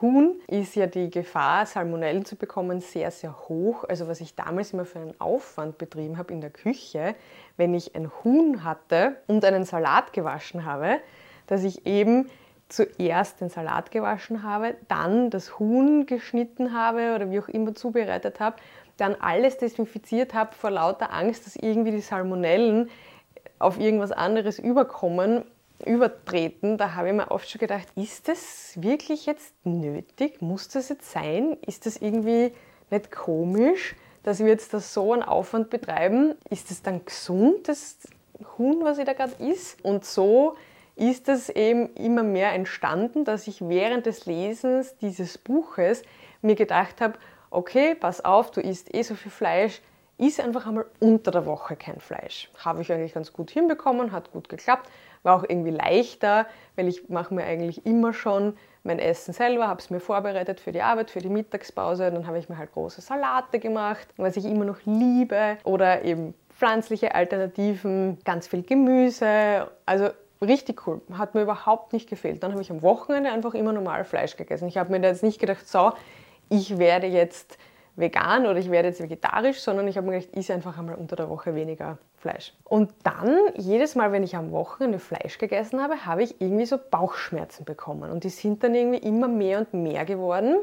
Huhn, 0.00 0.40
ist 0.46 0.76
ja 0.76 0.86
die 0.86 1.10
Gefahr, 1.10 1.66
Salmonellen 1.66 2.24
zu 2.24 2.36
bekommen, 2.36 2.80
sehr, 2.80 3.10
sehr 3.10 3.48
hoch. 3.48 3.84
Also 3.88 4.06
was 4.06 4.20
ich 4.20 4.34
damals 4.34 4.72
immer 4.72 4.84
für 4.84 5.00
einen 5.00 5.20
Aufwand 5.20 5.78
betrieben 5.78 6.18
habe 6.18 6.32
in 6.32 6.40
der 6.40 6.50
Küche, 6.50 7.14
wenn 7.56 7.74
ich 7.74 7.94
ein 7.94 8.10
Huhn 8.22 8.64
hatte 8.64 9.16
und 9.26 9.44
einen 9.44 9.64
Salat 9.64 10.12
gewaschen 10.12 10.64
habe, 10.64 10.98
dass 11.46 11.64
ich 11.64 11.86
eben 11.86 12.28
zuerst 12.68 13.40
den 13.40 13.48
Salat 13.48 13.90
gewaschen 13.90 14.42
habe, 14.42 14.76
dann 14.88 15.30
das 15.30 15.58
Huhn 15.58 16.06
geschnitten 16.06 16.74
habe 16.74 17.14
oder 17.14 17.30
wie 17.30 17.40
auch 17.40 17.48
immer 17.48 17.74
zubereitet 17.74 18.40
habe, 18.40 18.56
dann 18.98 19.14
alles 19.14 19.56
desinfiziert 19.56 20.34
habe 20.34 20.54
vor 20.54 20.70
lauter 20.70 21.12
Angst, 21.12 21.46
dass 21.46 21.56
irgendwie 21.56 21.92
die 21.92 22.00
Salmonellen 22.00 22.90
auf 23.58 23.78
irgendwas 23.78 24.12
anderes 24.12 24.58
überkommen, 24.58 25.44
übertreten, 25.84 26.76
da 26.76 26.94
habe 26.94 27.08
ich 27.08 27.14
mir 27.14 27.30
oft 27.30 27.48
schon 27.48 27.60
gedacht, 27.60 27.88
ist 27.94 28.28
das 28.28 28.72
wirklich 28.76 29.26
jetzt 29.26 29.54
nötig? 29.64 30.42
Muss 30.42 30.68
das 30.68 30.88
jetzt 30.88 31.10
sein? 31.10 31.56
Ist 31.66 31.86
das 31.86 31.96
irgendwie 31.98 32.52
nicht 32.90 33.10
komisch, 33.10 33.94
dass 34.24 34.40
wir 34.40 34.48
jetzt 34.48 34.74
da 34.74 34.80
so 34.80 35.12
einen 35.12 35.22
Aufwand 35.22 35.70
betreiben? 35.70 36.34
Ist 36.50 36.70
das 36.70 36.82
dann 36.82 37.04
gesund, 37.04 37.68
das 37.68 37.98
Huhn, 38.56 38.82
was 38.82 38.98
ich 38.98 39.04
da 39.04 39.12
gerade 39.12 39.42
isst? 39.42 39.84
Und 39.84 40.04
so 40.04 40.56
ist 40.96 41.28
es 41.28 41.48
eben 41.48 41.94
immer 41.94 42.24
mehr 42.24 42.52
entstanden, 42.52 43.24
dass 43.24 43.46
ich 43.46 43.66
während 43.66 44.06
des 44.06 44.26
Lesens 44.26 44.96
dieses 44.96 45.38
Buches 45.38 46.02
mir 46.42 46.56
gedacht 46.56 47.00
habe, 47.00 47.18
okay, 47.50 47.94
pass 47.94 48.24
auf, 48.24 48.50
du 48.50 48.60
isst 48.60 48.92
eh 48.94 49.02
so 49.02 49.14
viel 49.14 49.30
Fleisch, 49.30 49.80
ist 50.18 50.40
einfach 50.40 50.66
einmal 50.66 50.86
unter 51.00 51.30
der 51.30 51.46
Woche 51.46 51.76
kein 51.76 52.00
Fleisch. 52.00 52.50
Habe 52.58 52.82
ich 52.82 52.92
eigentlich 52.92 53.14
ganz 53.14 53.32
gut 53.32 53.50
hinbekommen, 53.50 54.12
hat 54.12 54.32
gut 54.32 54.48
geklappt, 54.48 54.90
war 55.22 55.36
auch 55.36 55.44
irgendwie 55.48 55.70
leichter, 55.70 56.46
weil 56.76 56.88
ich 56.88 57.08
mache 57.08 57.32
mir 57.32 57.44
eigentlich 57.44 57.86
immer 57.86 58.12
schon 58.12 58.56
mein 58.82 58.98
Essen 58.98 59.32
selber, 59.32 59.68
habe 59.68 59.80
es 59.80 59.90
mir 59.90 60.00
vorbereitet 60.00 60.60
für 60.60 60.72
die 60.72 60.82
Arbeit, 60.82 61.10
für 61.10 61.20
die 61.20 61.28
Mittagspause. 61.28 62.10
Dann 62.10 62.26
habe 62.26 62.38
ich 62.38 62.48
mir 62.48 62.58
halt 62.58 62.72
große 62.72 63.00
Salate 63.00 63.60
gemacht, 63.60 64.08
was 64.16 64.36
ich 64.36 64.44
immer 64.44 64.64
noch 64.64 64.78
liebe. 64.84 65.58
Oder 65.64 66.02
eben 66.02 66.34
pflanzliche 66.50 67.14
Alternativen, 67.14 68.18
ganz 68.24 68.48
viel 68.48 68.62
Gemüse. 68.62 69.68
Also 69.86 70.10
richtig 70.42 70.86
cool. 70.86 71.00
Hat 71.12 71.34
mir 71.34 71.42
überhaupt 71.42 71.92
nicht 71.92 72.08
gefehlt. 72.08 72.42
Dann 72.42 72.52
habe 72.52 72.62
ich 72.62 72.70
am 72.70 72.82
Wochenende 72.82 73.30
einfach 73.30 73.54
immer 73.54 73.72
normal 73.72 74.04
Fleisch 74.04 74.36
gegessen. 74.36 74.66
Ich 74.68 74.78
habe 74.78 74.90
mir 74.90 75.00
da 75.00 75.08
jetzt 75.08 75.22
nicht 75.22 75.38
gedacht, 75.38 75.68
so, 75.68 75.92
ich 76.48 76.78
werde 76.78 77.06
jetzt 77.06 77.58
vegan 77.98 78.46
oder 78.46 78.58
ich 78.58 78.70
werde 78.70 78.88
jetzt 78.88 79.02
vegetarisch, 79.02 79.60
sondern 79.60 79.88
ich 79.88 79.96
habe 79.96 80.06
mir 80.06 80.14
gedacht, 80.14 80.30
ich 80.32 80.38
esse 80.40 80.54
einfach 80.54 80.78
einmal 80.78 80.94
unter 80.94 81.16
der 81.16 81.28
Woche 81.28 81.54
weniger 81.54 81.98
Fleisch. 82.16 82.54
Und 82.64 82.92
dann, 83.02 83.36
jedes 83.56 83.94
Mal, 83.94 84.12
wenn 84.12 84.22
ich 84.22 84.36
am 84.36 84.52
Wochenende 84.52 84.98
Fleisch 84.98 85.38
gegessen 85.38 85.82
habe, 85.82 86.06
habe 86.06 86.22
ich 86.22 86.40
irgendwie 86.40 86.66
so 86.66 86.78
Bauchschmerzen 86.78 87.64
bekommen. 87.64 88.10
Und 88.10 88.24
die 88.24 88.28
sind 88.28 88.62
dann 88.62 88.74
irgendwie 88.74 88.98
immer 88.98 89.28
mehr 89.28 89.58
und 89.58 89.74
mehr 89.74 90.04
geworden, 90.04 90.56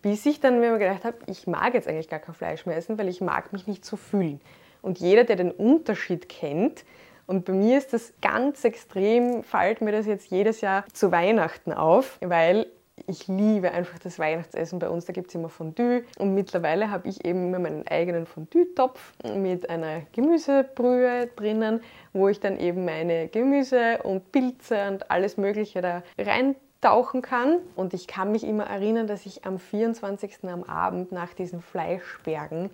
bis 0.00 0.26
ich 0.26 0.40
dann 0.40 0.60
mir 0.60 0.76
gedacht 0.78 1.04
habe, 1.04 1.16
ich 1.26 1.46
mag 1.46 1.74
jetzt 1.74 1.88
eigentlich 1.88 2.08
gar 2.08 2.20
kein 2.20 2.34
Fleisch 2.34 2.66
mehr 2.66 2.76
essen, 2.76 2.98
weil 2.98 3.08
ich 3.08 3.20
mag 3.20 3.52
mich 3.52 3.66
nicht 3.66 3.84
so 3.84 3.96
fühlen. 3.96 4.40
Und 4.80 4.98
jeder, 4.98 5.24
der 5.24 5.36
den 5.36 5.50
Unterschied 5.50 6.28
kennt, 6.28 6.84
und 7.26 7.44
bei 7.44 7.52
mir 7.52 7.78
ist 7.78 7.92
das 7.92 8.12
ganz 8.20 8.64
extrem, 8.64 9.44
fällt 9.44 9.80
mir 9.80 9.92
das 9.92 10.06
jetzt 10.06 10.30
jedes 10.30 10.60
Jahr 10.60 10.84
zu 10.92 11.12
Weihnachten 11.12 11.72
auf, 11.72 12.18
weil 12.20 12.66
ich 13.06 13.26
liebe 13.26 13.72
einfach 13.72 13.98
das 13.98 14.18
Weihnachtsessen 14.18 14.78
bei 14.78 14.88
uns. 14.88 15.06
Da 15.06 15.12
gibt 15.12 15.28
es 15.28 15.34
immer 15.34 15.48
Fondue 15.48 16.04
und 16.18 16.34
mittlerweile 16.34 16.90
habe 16.90 17.08
ich 17.08 17.24
eben 17.24 17.48
immer 17.48 17.58
meinen 17.58 17.86
eigenen 17.86 18.26
Fondue-Topf 18.26 19.12
mit 19.34 19.68
einer 19.70 20.02
Gemüsebrühe 20.12 21.28
drinnen, 21.36 21.80
wo 22.12 22.28
ich 22.28 22.40
dann 22.40 22.58
eben 22.58 22.84
meine 22.84 23.28
Gemüse 23.28 24.02
und 24.02 24.30
Pilze 24.32 24.88
und 24.88 25.10
alles 25.10 25.36
Mögliche 25.36 25.80
da 25.80 26.02
reintauchen 26.18 27.22
kann. 27.22 27.58
Und 27.76 27.94
ich 27.94 28.06
kann 28.06 28.32
mich 28.32 28.44
immer 28.44 28.64
erinnern, 28.64 29.06
dass 29.06 29.26
ich 29.26 29.44
am 29.44 29.58
24. 29.58 30.44
am 30.44 30.64
Abend 30.64 31.12
nach 31.12 31.32
diesen 31.34 31.62
Fleischbergen 31.62 32.70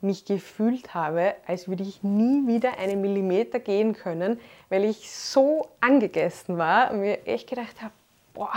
mich 0.00 0.24
gefühlt 0.26 0.94
habe, 0.94 1.34
als 1.46 1.68
würde 1.68 1.82
ich 1.82 2.02
nie 2.02 2.46
wieder 2.46 2.78
einen 2.78 3.00
Millimeter 3.00 3.58
gehen 3.58 3.94
können, 3.94 4.38
weil 4.68 4.84
ich 4.84 5.10
so 5.10 5.68
angegessen 5.80 6.58
war 6.58 6.92
und 6.92 7.00
mir 7.00 7.26
echt 7.26 7.48
gedacht 7.48 7.80
habe, 7.82 7.92
boah, 8.34 8.52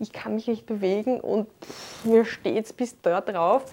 ich 0.00 0.12
kann 0.12 0.34
mich 0.34 0.48
nicht 0.48 0.66
bewegen 0.66 1.20
und 1.20 1.48
pff, 1.62 2.04
mir 2.04 2.24
steht 2.24 2.64
es 2.64 2.72
bis 2.72 3.00
dort 3.00 3.28
drauf. 3.28 3.64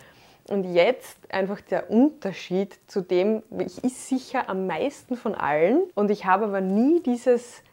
Und 0.50 0.74
jetzt 0.74 1.18
einfach 1.30 1.60
der 1.60 1.90
Unterschied 1.90 2.80
zu 2.88 3.02
dem, 3.02 3.44
ich 3.60 3.84
ist 3.84 4.08
sicher 4.08 4.50
am 4.50 4.66
meisten 4.66 5.18
von 5.18 5.36
allen 5.36 5.84
und 5.94 6.10
ich 6.10 6.26
habe 6.26 6.46
aber 6.46 6.62
nie 6.62 7.02
dieses, 7.02 7.64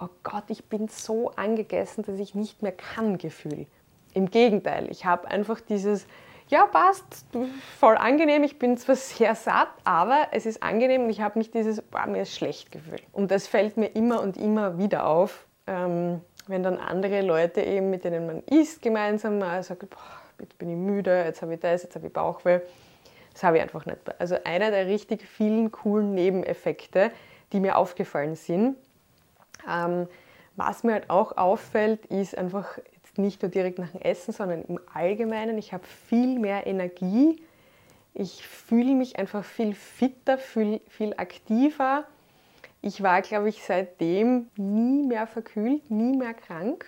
oh 0.00 0.08
Gott, 0.24 0.44
ich 0.48 0.64
bin 0.64 0.88
so 0.88 1.30
angegessen, 1.36 2.02
dass 2.04 2.18
ich 2.18 2.34
nicht 2.34 2.62
mehr 2.62 2.72
kann 2.72 3.18
Gefühl. 3.18 3.66
Im 4.14 4.30
Gegenteil, 4.30 4.90
ich 4.90 5.04
habe 5.04 5.28
einfach 5.28 5.60
dieses, 5.60 6.06
ja 6.48 6.66
passt, 6.66 7.26
voll 7.78 7.96
angenehm, 7.96 8.42
ich 8.42 8.58
bin 8.58 8.76
zwar 8.76 8.96
sehr 8.96 9.34
satt, 9.34 9.68
aber 9.84 10.28
es 10.32 10.46
ist 10.46 10.62
angenehm 10.62 11.04
und 11.04 11.10
ich 11.10 11.20
habe 11.20 11.38
nicht 11.38 11.54
dieses, 11.54 11.82
boah, 11.82 12.06
mir 12.06 12.22
ist 12.22 12.34
schlecht 12.34 12.72
Gefühl. 12.72 13.00
Und 13.12 13.30
das 13.30 13.46
fällt 13.46 13.76
mir 13.76 13.88
immer 13.88 14.20
und 14.20 14.36
immer 14.36 14.78
wieder 14.78 15.06
auf. 15.06 15.46
Ähm, 15.66 16.20
wenn 16.46 16.62
dann 16.62 16.78
andere 16.78 17.22
Leute 17.22 17.62
eben, 17.62 17.90
mit 17.90 18.04
denen 18.04 18.26
man 18.26 18.42
isst, 18.44 18.82
gemeinsam 18.82 19.38
mal 19.38 19.62
sagt, 19.62 19.88
boah, 19.90 19.98
jetzt 20.40 20.58
bin 20.58 20.70
ich 20.70 20.76
müde, 20.76 21.24
jetzt 21.24 21.42
habe 21.42 21.54
ich 21.54 21.60
das, 21.60 21.82
jetzt 21.82 21.94
habe 21.94 22.06
ich 22.06 22.12
Bauchweh. 22.12 22.60
Das 23.32 23.42
habe 23.42 23.56
ich 23.56 23.62
einfach 23.62 23.84
nicht. 23.86 23.98
Also 24.18 24.36
einer 24.44 24.70
der 24.70 24.86
richtig 24.86 25.26
vielen 25.26 25.72
coolen 25.72 26.14
Nebeneffekte, 26.14 27.10
die 27.52 27.60
mir 27.60 27.76
aufgefallen 27.76 28.36
sind. 28.36 28.76
Ähm, 29.68 30.06
was 30.56 30.84
mir 30.84 30.92
halt 30.92 31.10
auch 31.10 31.36
auffällt, 31.36 32.06
ist 32.06 32.38
einfach 32.38 32.78
jetzt 32.94 33.18
nicht 33.18 33.42
nur 33.42 33.50
direkt 33.50 33.78
nach 33.78 33.90
dem 33.90 34.02
Essen, 34.02 34.32
sondern 34.32 34.62
im 34.64 34.78
Allgemeinen, 34.92 35.58
ich 35.58 35.72
habe 35.72 35.84
viel 35.84 36.38
mehr 36.38 36.66
Energie. 36.66 37.42
Ich 38.12 38.46
fühle 38.46 38.94
mich 38.94 39.18
einfach 39.18 39.44
viel 39.44 39.74
fitter, 39.74 40.38
viel, 40.38 40.80
viel 40.88 41.14
aktiver. 41.16 42.04
Ich 42.86 43.02
war, 43.02 43.22
glaube 43.22 43.48
ich, 43.48 43.64
seitdem 43.64 44.50
nie 44.58 45.06
mehr 45.06 45.26
verkühlt, 45.26 45.90
nie 45.90 46.14
mehr 46.14 46.34
krank. 46.34 46.84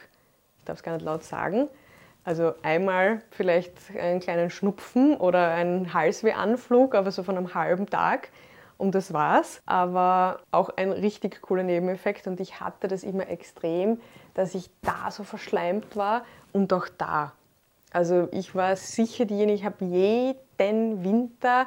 Ich 0.59 0.65
darf 0.67 0.77
es 0.77 0.83
gar 0.83 0.93
nicht 0.93 1.07
laut 1.07 1.25
sagen. 1.25 1.69
Also 2.23 2.53
einmal 2.61 3.23
vielleicht 3.31 3.73
einen 3.99 4.21
kleinen 4.21 4.51
Schnupfen 4.51 5.17
oder 5.17 5.53
einen 5.53 5.95
Halswehanflug, 5.95 6.95
aber 6.95 7.11
so 7.11 7.23
von 7.23 7.39
einem 7.39 7.55
halben 7.55 7.87
Tag 7.87 8.29
und 8.77 8.95
das 8.95 9.15
war's. 9.15 9.63
Aber 9.65 10.41
auch 10.51 10.69
ein 10.77 10.93
richtig 10.93 11.41
cooler 11.41 11.63
Nebeneffekt 11.63 12.27
und 12.27 12.41
ich 12.41 12.61
hatte 12.61 12.89
das 12.89 13.03
immer 13.03 13.31
extrem, 13.31 13.99
dass 14.35 14.55
ich 14.55 14.69
da 14.83 15.11
so 15.11 15.25
verschleimt 15.25 15.97
war 15.97 16.27
und 16.53 16.75
auch 16.75 16.89
da. 16.99 17.33
Also 17.91 18.29
ich 18.33 18.55
war 18.55 18.77
sicher 18.77 19.25
diejenige, 19.25 19.55
ich 19.55 19.65
habe 19.65 19.83
jeden 19.87 21.03
Winter 21.03 21.65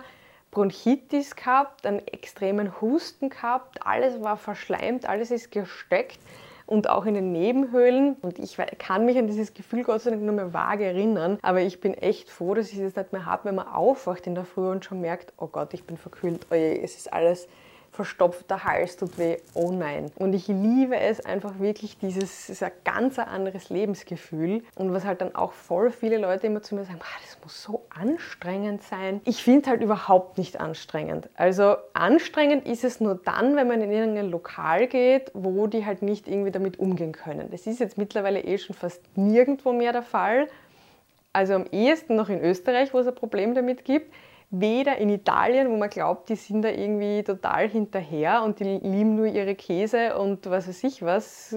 Bronchitis 0.52 1.36
gehabt, 1.36 1.86
einen 1.86 2.06
extremen 2.08 2.82
Husten 2.82 3.30
gehabt, 3.30 3.86
alles 3.86 4.22
war 4.22 4.38
verschleimt, 4.38 5.08
alles 5.08 5.32
ist 5.32 5.52
gesteckt 5.52 6.20
und 6.66 6.90
auch 6.90 7.06
in 7.06 7.16
den 7.16 7.32
Nebenhöhlen. 7.32 8.16
Und 8.22 8.38
ich 8.40 8.58
kann 8.78 9.06
mich 9.06 9.18
an 9.18 9.28
dieses 9.28 9.54
Gefühl 9.54 9.84
Gott 9.84 10.02
sei 10.02 10.12
Dank 10.12 10.22
nur 10.22 10.36
mehr 10.36 10.54
vage 10.54 10.86
erinnern. 10.86 11.40
Aber 11.42 11.62
ich 11.62 11.82
bin 11.82 11.94
echt 11.96 12.30
froh, 12.30 12.54
dass 12.54 12.72
ich 12.72 12.80
es 12.80 12.96
nicht 12.96 13.12
mehr 13.12 13.26
habe, 13.26 13.46
wenn 13.46 13.56
man 13.56 13.68
aufwacht 13.68 14.28
in 14.28 14.36
der 14.36 14.46
Früh 14.46 14.70
und 14.70 14.86
schon 14.86 15.02
merkt, 15.02 15.34
oh 15.38 15.48
Gott, 15.48 15.74
ich 15.74 15.84
bin 15.84 15.98
verkühlt, 15.98 16.46
oh 16.52 16.56
es 16.56 16.96
ist 16.96 17.12
alles 17.12 17.48
verstopfter 17.92 18.64
Hals 18.64 18.98
tut 18.98 19.18
weh, 19.18 19.38
oh 19.54 19.72
nein. 19.72 20.12
Und 20.16 20.34
ich 20.34 20.48
liebe 20.48 20.98
es 20.98 21.26
einfach 21.26 21.60
wirklich, 21.60 21.98
dieses 21.98 22.50
ist 22.50 22.64
ein 22.64 22.72
ganz 22.84 23.20
anderes 23.20 23.70
Lebensgefühl. 23.70 24.64
Und 24.76 24.94
was 24.94 25.06
halt 25.06 25.22
dann 25.22 25.36
auch 25.36 25.54
voll 25.54 25.92
viele 25.92 26.18
Leute 26.18 26.48
immer 26.48 26.62
zu 26.62 26.76
mir 26.76 26.84
sagen, 26.84 27.00
ah, 27.02 27.20
das 27.22 27.38
muss 27.44 27.62
so 27.62 27.86
anstrengend 27.90 28.84
sein. 28.84 29.22
Ich 29.26 29.44
finde 29.44 29.70
halt 29.70 29.82
überhaupt 29.82 30.38
nicht 30.38 30.60
anstrengend. 30.60 31.30
Also 31.36 31.76
anstrengend 31.94 32.68
ist 32.68 32.84
es 32.84 33.00
nur 33.00 33.16
dann, 33.16 33.56
wenn 33.56 33.68
man 33.68 33.82
in 33.82 33.92
irgendein 33.92 34.30
Lokal 34.30 34.88
geht, 34.88 35.32
wo 35.34 35.68
die 35.68 35.86
halt 35.86 36.02
nicht 36.02 36.28
irgendwie 36.28 36.52
damit 36.52 36.80
umgehen 36.80 37.12
können. 37.12 37.50
Das 37.52 37.68
ist 37.68 37.80
jetzt 37.80 37.98
mittlerweile 37.98 38.42
eh 38.42 38.58
schon 38.58 38.76
fast 38.76 39.02
nirgendwo 39.18 39.74
mehr 39.74 39.94
der 39.94 40.04
Fall. 40.04 40.48
Also 41.34 41.54
am 41.54 41.66
ehesten 41.72 42.16
noch 42.16 42.30
in 42.30 42.42
Österreich, 42.42 42.94
wo 42.94 43.00
es 43.00 43.08
ein 43.08 43.16
Problem 43.16 43.54
damit 43.54 43.86
gibt 43.86 44.14
weder 44.52 44.98
in 44.98 45.10
Italien, 45.10 45.70
wo 45.70 45.78
man 45.78 45.90
glaubt, 45.90 46.30
die 46.30 46.36
sind 46.36 46.64
da 46.64 46.70
irgendwie 46.70 47.24
total 47.24 47.70
hinterher 47.70 48.44
und 48.44 48.60
die 48.60 48.64
lieben 48.64 49.16
nur 49.16 49.28
ihre 49.28 49.56
Käse 49.56 50.18
und 50.18 50.50
was 50.50 50.68
weiß 50.68 50.84
ich 50.84 51.02
was, 51.04 51.56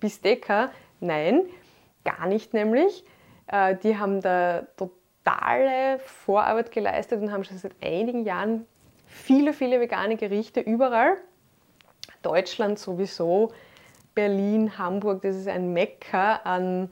Bistecca. 0.00 0.70
Nein, 0.98 1.42
gar 2.04 2.26
nicht 2.26 2.52
nämlich. 2.52 3.04
Äh, 3.46 3.76
die 3.76 3.96
haben 3.96 4.20
da 4.20 4.66
totale 4.76 5.98
Vorarbeit 6.00 6.72
geleistet 6.72 7.22
und 7.22 7.30
haben 7.30 7.44
schon 7.44 7.58
seit 7.58 7.74
einigen 7.82 8.24
Jahren 8.24 8.66
viele, 9.06 9.52
viele 9.52 9.80
vegane 9.80 10.16
Gerichte 10.16 10.60
überall. 10.60 11.16
Deutschland 12.22 12.78
sowieso, 12.78 13.52
Berlin, 14.14 14.78
Hamburg, 14.78 15.22
das 15.22 15.36
ist 15.36 15.48
ein 15.48 15.72
Mekka 15.72 16.36
an 16.44 16.90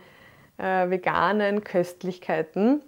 äh, 0.59 0.89
veganen 0.89 1.65
Köstlichkeiten. 1.65 2.83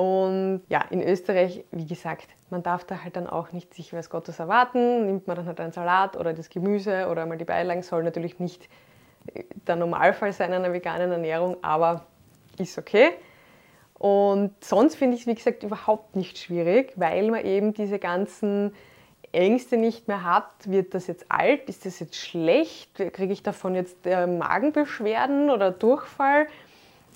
Und 0.00 0.62
ja, 0.70 0.82
in 0.88 1.02
Österreich, 1.02 1.62
wie 1.72 1.86
gesagt, 1.86 2.28
man 2.48 2.62
darf 2.62 2.84
da 2.84 3.04
halt 3.04 3.16
dann 3.16 3.26
auch 3.26 3.52
nicht 3.52 3.74
sich 3.74 3.92
was 3.92 4.08
Gottes 4.08 4.38
erwarten. 4.38 5.04
Nimmt 5.04 5.26
man 5.26 5.36
dann 5.36 5.44
halt 5.44 5.60
einen 5.60 5.72
Salat 5.72 6.16
oder 6.16 6.32
das 6.32 6.48
Gemüse 6.48 7.08
oder 7.10 7.26
mal 7.26 7.36
die 7.36 7.44
Beilagen, 7.44 7.82
soll 7.82 8.02
natürlich 8.02 8.38
nicht 8.38 8.66
äh, 9.34 9.44
der 9.66 9.76
Normalfall 9.76 10.32
sein 10.32 10.54
einer 10.54 10.72
veganen 10.72 11.12
Ernährung, 11.12 11.58
aber 11.60 12.06
ist 12.56 12.78
okay. 12.78 13.10
Und 13.98 14.52
sonst 14.64 14.94
finde 14.94 15.16
ich 15.16 15.22
es, 15.22 15.26
wie 15.26 15.34
gesagt, 15.34 15.64
überhaupt 15.64 16.16
nicht 16.16 16.38
schwierig, 16.38 16.94
weil 16.96 17.30
man 17.30 17.44
eben 17.44 17.74
diese 17.74 17.98
ganzen 17.98 18.72
Ängste 19.32 19.76
nicht 19.76 20.08
mehr 20.08 20.24
hat. 20.24 20.50
Wird 20.64 20.94
das 20.94 21.08
jetzt 21.08 21.26
alt? 21.28 21.68
Ist 21.68 21.84
das 21.84 22.00
jetzt 22.00 22.16
schlecht? 22.16 22.94
Kriege 22.94 23.34
ich 23.34 23.42
davon 23.42 23.74
jetzt 23.74 24.06
äh, 24.06 24.26
Magenbeschwerden 24.26 25.50
oder 25.50 25.70
Durchfall? 25.70 26.46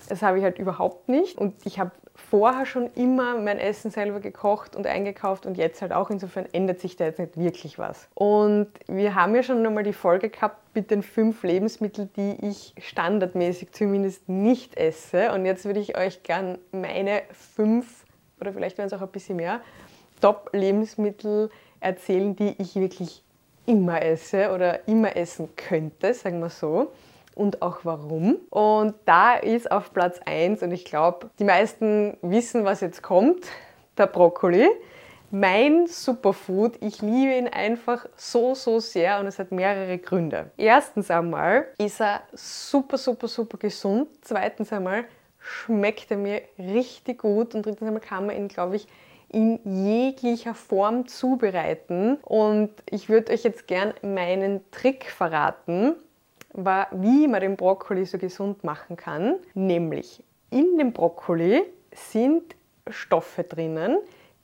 Das 0.09 0.23
habe 0.23 0.39
ich 0.39 0.45
halt 0.45 0.59
überhaupt 0.59 1.09
nicht. 1.09 1.39
Und 1.39 1.55
ich 1.65 1.79
habe 1.79 1.93
vorher 2.15 2.67
schon 2.67 2.91
immer 2.95 3.39
mein 3.39 3.59
Essen 3.59 3.91
selber 3.91 4.21
gekocht 4.21 4.77
und 4.77 4.87
eingekauft 4.87 5.47
und 5.47 5.57
jetzt 5.57 5.83
halt 5.83 5.93
auch. 5.93 6.11
Insofern 6.11 6.47
ändert 6.53 6.81
sich 6.81 6.97
da 6.97 7.05
jetzt 7.05 7.19
nicht 7.19 7.37
wirklich 7.37 7.79
was. 7.79 8.09
Und 8.15 8.69
wir 8.87 9.15
haben 9.15 9.35
ja 9.35 9.43
schon 9.43 9.65
einmal 9.67 9.83
die 9.83 9.93
Folge 9.93 10.31
gehabt 10.31 10.59
mit 10.75 10.91
den 10.91 11.03
fünf 11.03 11.43
Lebensmitteln, 11.43 12.11
die 12.17 12.37
ich 12.47 12.75
standardmäßig 12.79 13.73
zumindest 13.73 14.29
nicht 14.29 14.77
esse. 14.77 15.33
Und 15.33 15.47
jetzt 15.47 15.65
würde 15.65 15.81
ich 15.81 15.97
euch 15.97 16.23
gern 16.23 16.59
meine 16.73 17.23
fünf 17.33 18.05
oder 18.41 18.53
vielleicht 18.53 18.79
wären 18.79 18.87
es 18.87 18.93
auch 18.93 19.03
ein 19.03 19.09
bisschen 19.09 19.37
mehr 19.37 19.61
Top-Lebensmittel 20.21 21.51
erzählen, 21.81 22.35
die 22.37 22.55
ich 22.59 22.77
wirklich 22.77 23.23
immer 23.67 24.03
esse 24.03 24.53
oder 24.53 24.87
immer 24.89 25.17
essen 25.17 25.49
könnte, 25.57 26.15
sagen 26.15 26.41
wir 26.41 26.51
so 26.51 26.93
und 27.35 27.63
auch 27.63 27.81
warum. 27.85 28.37
Und 28.51 28.95
da 29.05 29.35
ist 29.35 29.71
auf 29.71 29.93
Platz 29.93 30.21
1, 30.25 30.63
und 30.63 30.73
ich 30.73 30.85
glaube, 30.85 31.31
die 31.39 31.45
meisten 31.45 32.17
wissen, 32.23 32.65
was 32.65 32.81
jetzt 32.81 33.03
kommt, 33.03 33.47
der 33.99 34.07
Brokkoli. 34.07 34.69
Mein 35.31 35.89
Superfood, 35.89 36.77
ich 36.81 37.03
liebe 37.03 37.35
ihn 37.35 37.49
einfach 37.49 38.07
so, 38.15 38.55
so 38.55 38.79
sehr 38.79 39.19
und 39.19 39.27
es 39.27 39.41
hat 39.41 39.51
mehrere 39.51 39.99
Gründe. 39.99 40.53
Erstens 40.57 41.11
einmal 41.11 41.67
ist 41.79 42.01
er 42.01 42.23
super, 42.33 42.99
super, 42.99 43.27
super 43.27 43.59
gesund. 43.59 44.09
Zweitens 44.21 44.73
einmal 44.73 45.07
schmeckt 45.41 46.13
er 46.13 46.19
mir 46.19 46.43
richtig 46.57 47.19
gut 47.19 47.55
und 47.55 47.67
drittens 47.67 47.89
einmal 47.89 48.01
kann 48.01 48.27
man 48.27 48.37
ihn, 48.37 48.47
glaube 48.47 48.77
ich, 48.77 48.87
in 49.29 49.59
jeglicher 49.65 50.55
Form 50.55 51.09
zubereiten. 51.09 52.17
Und 52.23 52.71
ich 52.89 53.09
würde 53.09 53.33
euch 53.33 53.43
jetzt 53.43 53.67
gern 53.67 53.93
meinen 54.03 54.61
Trick 54.71 55.07
verraten, 55.11 55.97
war, 56.55 56.89
wie 56.93 57.29
man 57.29 57.41
den 57.41 57.57
Brokkoli 57.57 58.07
so 58.07 58.17
gesund 58.17 58.65
machen 58.65 58.97
kann. 58.97 59.37
Nämlich 59.55 60.25
in 60.51 60.79
dem 60.79 60.93
Brokkoli 60.93 61.63
sind 61.93 62.55
Stoffe 62.89 63.45
drinnen, 63.45 63.99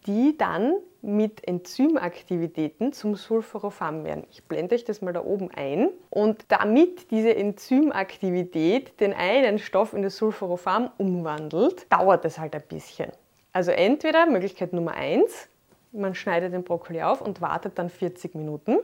die 0.07 0.37
dann 0.37 0.75
mit 1.03 1.47
Enzymaktivitäten 1.47 2.93
zum 2.93 3.15
Sulforapham 3.15 4.05
werden. 4.05 4.25
Ich 4.31 4.45
blende 4.45 4.75
euch 4.75 4.85
das 4.85 5.01
mal 5.01 5.13
da 5.13 5.25
oben 5.25 5.51
ein. 5.51 5.89
Und 6.11 6.45
damit 6.49 7.11
diese 7.11 7.35
Enzymaktivität 7.35 9.01
den 9.01 9.15
einen 9.15 9.59
Stoff 9.59 9.95
in 9.95 10.03
das 10.03 10.17
Sulforapham 10.17 10.91
umwandelt, 10.99 11.91
dauert 11.91 12.25
es 12.25 12.39
halt 12.39 12.55
ein 12.55 12.63
bisschen. 12.69 13.11
Also 13.53 13.71
entweder 13.71 14.27
Möglichkeit 14.27 14.73
Nummer 14.73 14.93
1, 14.93 15.49
man 15.93 16.15
schneidet 16.15 16.53
den 16.53 16.65
Brokkoli 16.65 17.03
auf 17.03 17.21
und 17.21 17.41
wartet 17.41 17.79
dann 17.79 17.89
40 17.89 18.35
Minuten. 18.35 18.79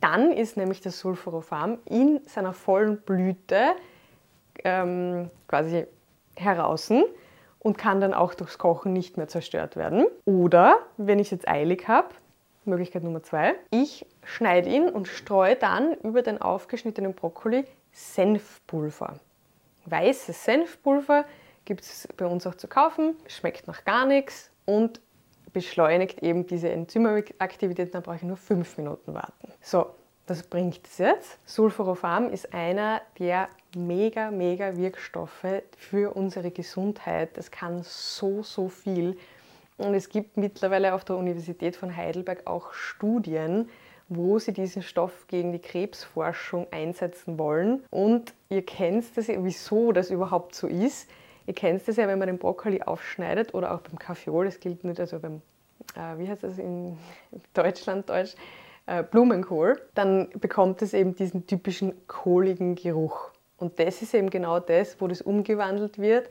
Dann 0.00 0.32
ist 0.32 0.56
nämlich 0.56 0.80
das 0.80 1.00
Sulforapham 1.00 1.78
in 1.84 2.20
seiner 2.26 2.52
vollen 2.52 2.98
Blüte 3.00 3.72
ähm, 4.64 5.30
quasi 5.48 5.86
heraus 6.36 6.92
und 7.58 7.78
kann 7.78 8.00
dann 8.00 8.14
auch 8.14 8.34
durchs 8.34 8.58
Kochen 8.58 8.92
nicht 8.92 9.16
mehr 9.16 9.28
zerstört 9.28 9.76
werden. 9.76 10.06
Oder, 10.24 10.78
wenn 10.96 11.18
ich 11.18 11.28
es 11.28 11.30
jetzt 11.32 11.48
eilig 11.48 11.88
habe, 11.88 12.08
Möglichkeit 12.64 13.04
Nummer 13.04 13.22
zwei, 13.22 13.54
ich 13.70 14.06
schneide 14.24 14.68
ihn 14.68 14.88
und 14.88 15.08
streue 15.08 15.56
dann 15.56 15.94
über 16.02 16.22
den 16.22 16.40
aufgeschnittenen 16.40 17.14
Brokkoli 17.14 17.64
Senfpulver. 17.92 19.18
Weißes 19.86 20.44
Senfpulver 20.44 21.24
gibt 21.64 21.82
es 21.82 22.08
bei 22.16 22.26
uns 22.26 22.46
auch 22.46 22.56
zu 22.56 22.68
kaufen, 22.68 23.16
schmeckt 23.28 23.66
nach 23.66 23.84
gar 23.84 24.04
nichts 24.04 24.50
und 24.64 25.00
beschleunigt 25.56 26.22
eben 26.22 26.46
diese 26.46 26.68
Enzymaktivität, 26.68 27.94
dann 27.94 28.02
brauche 28.02 28.16
ich 28.16 28.22
nur 28.22 28.36
fünf 28.36 28.76
Minuten 28.76 29.14
warten. 29.14 29.50
So, 29.62 29.86
was 30.26 30.42
bringt 30.42 30.86
es 30.86 30.98
jetzt? 30.98 31.38
Sulforapham 31.46 32.28
ist 32.28 32.52
einer 32.52 33.00
der 33.18 33.48
mega, 33.74 34.30
mega 34.30 34.76
Wirkstoffe 34.76 35.62
für 35.78 36.14
unsere 36.14 36.50
Gesundheit. 36.50 37.38
Das 37.38 37.50
kann 37.50 37.80
so, 37.84 38.42
so 38.42 38.68
viel. 38.68 39.16
Und 39.78 39.94
es 39.94 40.10
gibt 40.10 40.36
mittlerweile 40.36 40.92
auf 40.92 41.06
der 41.06 41.16
Universität 41.16 41.74
von 41.74 41.96
Heidelberg 41.96 42.46
auch 42.46 42.74
Studien, 42.74 43.70
wo 44.10 44.38
sie 44.38 44.52
diesen 44.52 44.82
Stoff 44.82 45.26
gegen 45.26 45.52
die 45.52 45.58
Krebsforschung 45.58 46.66
einsetzen 46.70 47.38
wollen. 47.38 47.82
Und 47.88 48.34
ihr 48.50 48.66
kennt 48.66 49.16
das, 49.16 49.28
wieso 49.28 49.92
das 49.92 50.10
überhaupt 50.10 50.54
so 50.54 50.66
ist. 50.66 51.08
Ihr 51.46 51.54
kennt 51.54 51.86
das 51.86 51.96
ja, 51.96 52.08
wenn 52.08 52.18
man 52.18 52.26
den 52.26 52.38
Brokkoli 52.38 52.82
aufschneidet 52.82 53.54
oder 53.54 53.72
auch 53.72 53.80
beim 53.80 53.98
Kaffeeol, 53.98 54.46
das 54.46 54.58
gilt 54.58 54.82
nicht, 54.82 54.98
also 54.98 55.20
beim, 55.20 55.42
äh, 55.94 56.18
wie 56.18 56.28
heißt 56.28 56.42
das 56.42 56.58
in 56.58 56.98
Deutschland, 57.54 58.08
Deutsch, 58.10 58.34
äh, 58.86 59.02
Blumenkohl, 59.04 59.80
dann 59.94 60.28
bekommt 60.40 60.82
es 60.82 60.92
eben 60.92 61.14
diesen 61.14 61.46
typischen 61.46 62.06
kohligen 62.08 62.74
Geruch. 62.74 63.30
Und 63.58 63.78
das 63.78 64.02
ist 64.02 64.12
eben 64.14 64.28
genau 64.28 64.60
das, 64.60 65.00
wo 65.00 65.06
das 65.06 65.22
umgewandelt 65.22 65.98
wird. 65.98 66.28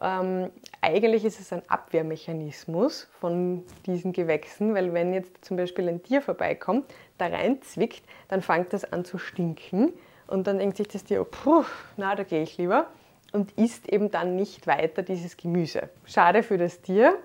Ähm, 0.00 0.50
eigentlich 0.80 1.24
ist 1.24 1.38
es 1.38 1.52
ein 1.52 1.62
Abwehrmechanismus 1.68 3.08
von 3.20 3.64
diesen 3.84 4.12
Gewächsen, 4.12 4.74
weil 4.74 4.94
wenn 4.94 5.12
jetzt 5.12 5.44
zum 5.44 5.56
Beispiel 5.56 5.88
ein 5.88 6.02
Tier 6.02 6.22
vorbeikommt, 6.22 6.92
da 7.18 7.26
reinzwickt, 7.26 8.02
dann 8.28 8.42
fängt 8.42 8.72
das 8.72 8.90
an 8.90 9.04
zu 9.04 9.18
stinken. 9.18 9.92
Und 10.28 10.46
dann 10.46 10.58
denkt 10.58 10.76
sich 10.76 10.88
das 10.88 11.04
Tier, 11.04 11.20
oh, 11.20 11.26
puh, 11.30 11.64
na, 11.96 12.14
da 12.14 12.22
gehe 12.22 12.42
ich 12.42 12.56
lieber 12.56 12.86
und 13.32 13.52
isst 13.52 13.88
eben 13.88 14.10
dann 14.10 14.36
nicht 14.36 14.66
weiter 14.66 15.02
dieses 15.02 15.36
Gemüse. 15.36 15.88
Schade 16.04 16.42
für 16.42 16.58
das 16.58 16.80
Tier, 16.80 17.18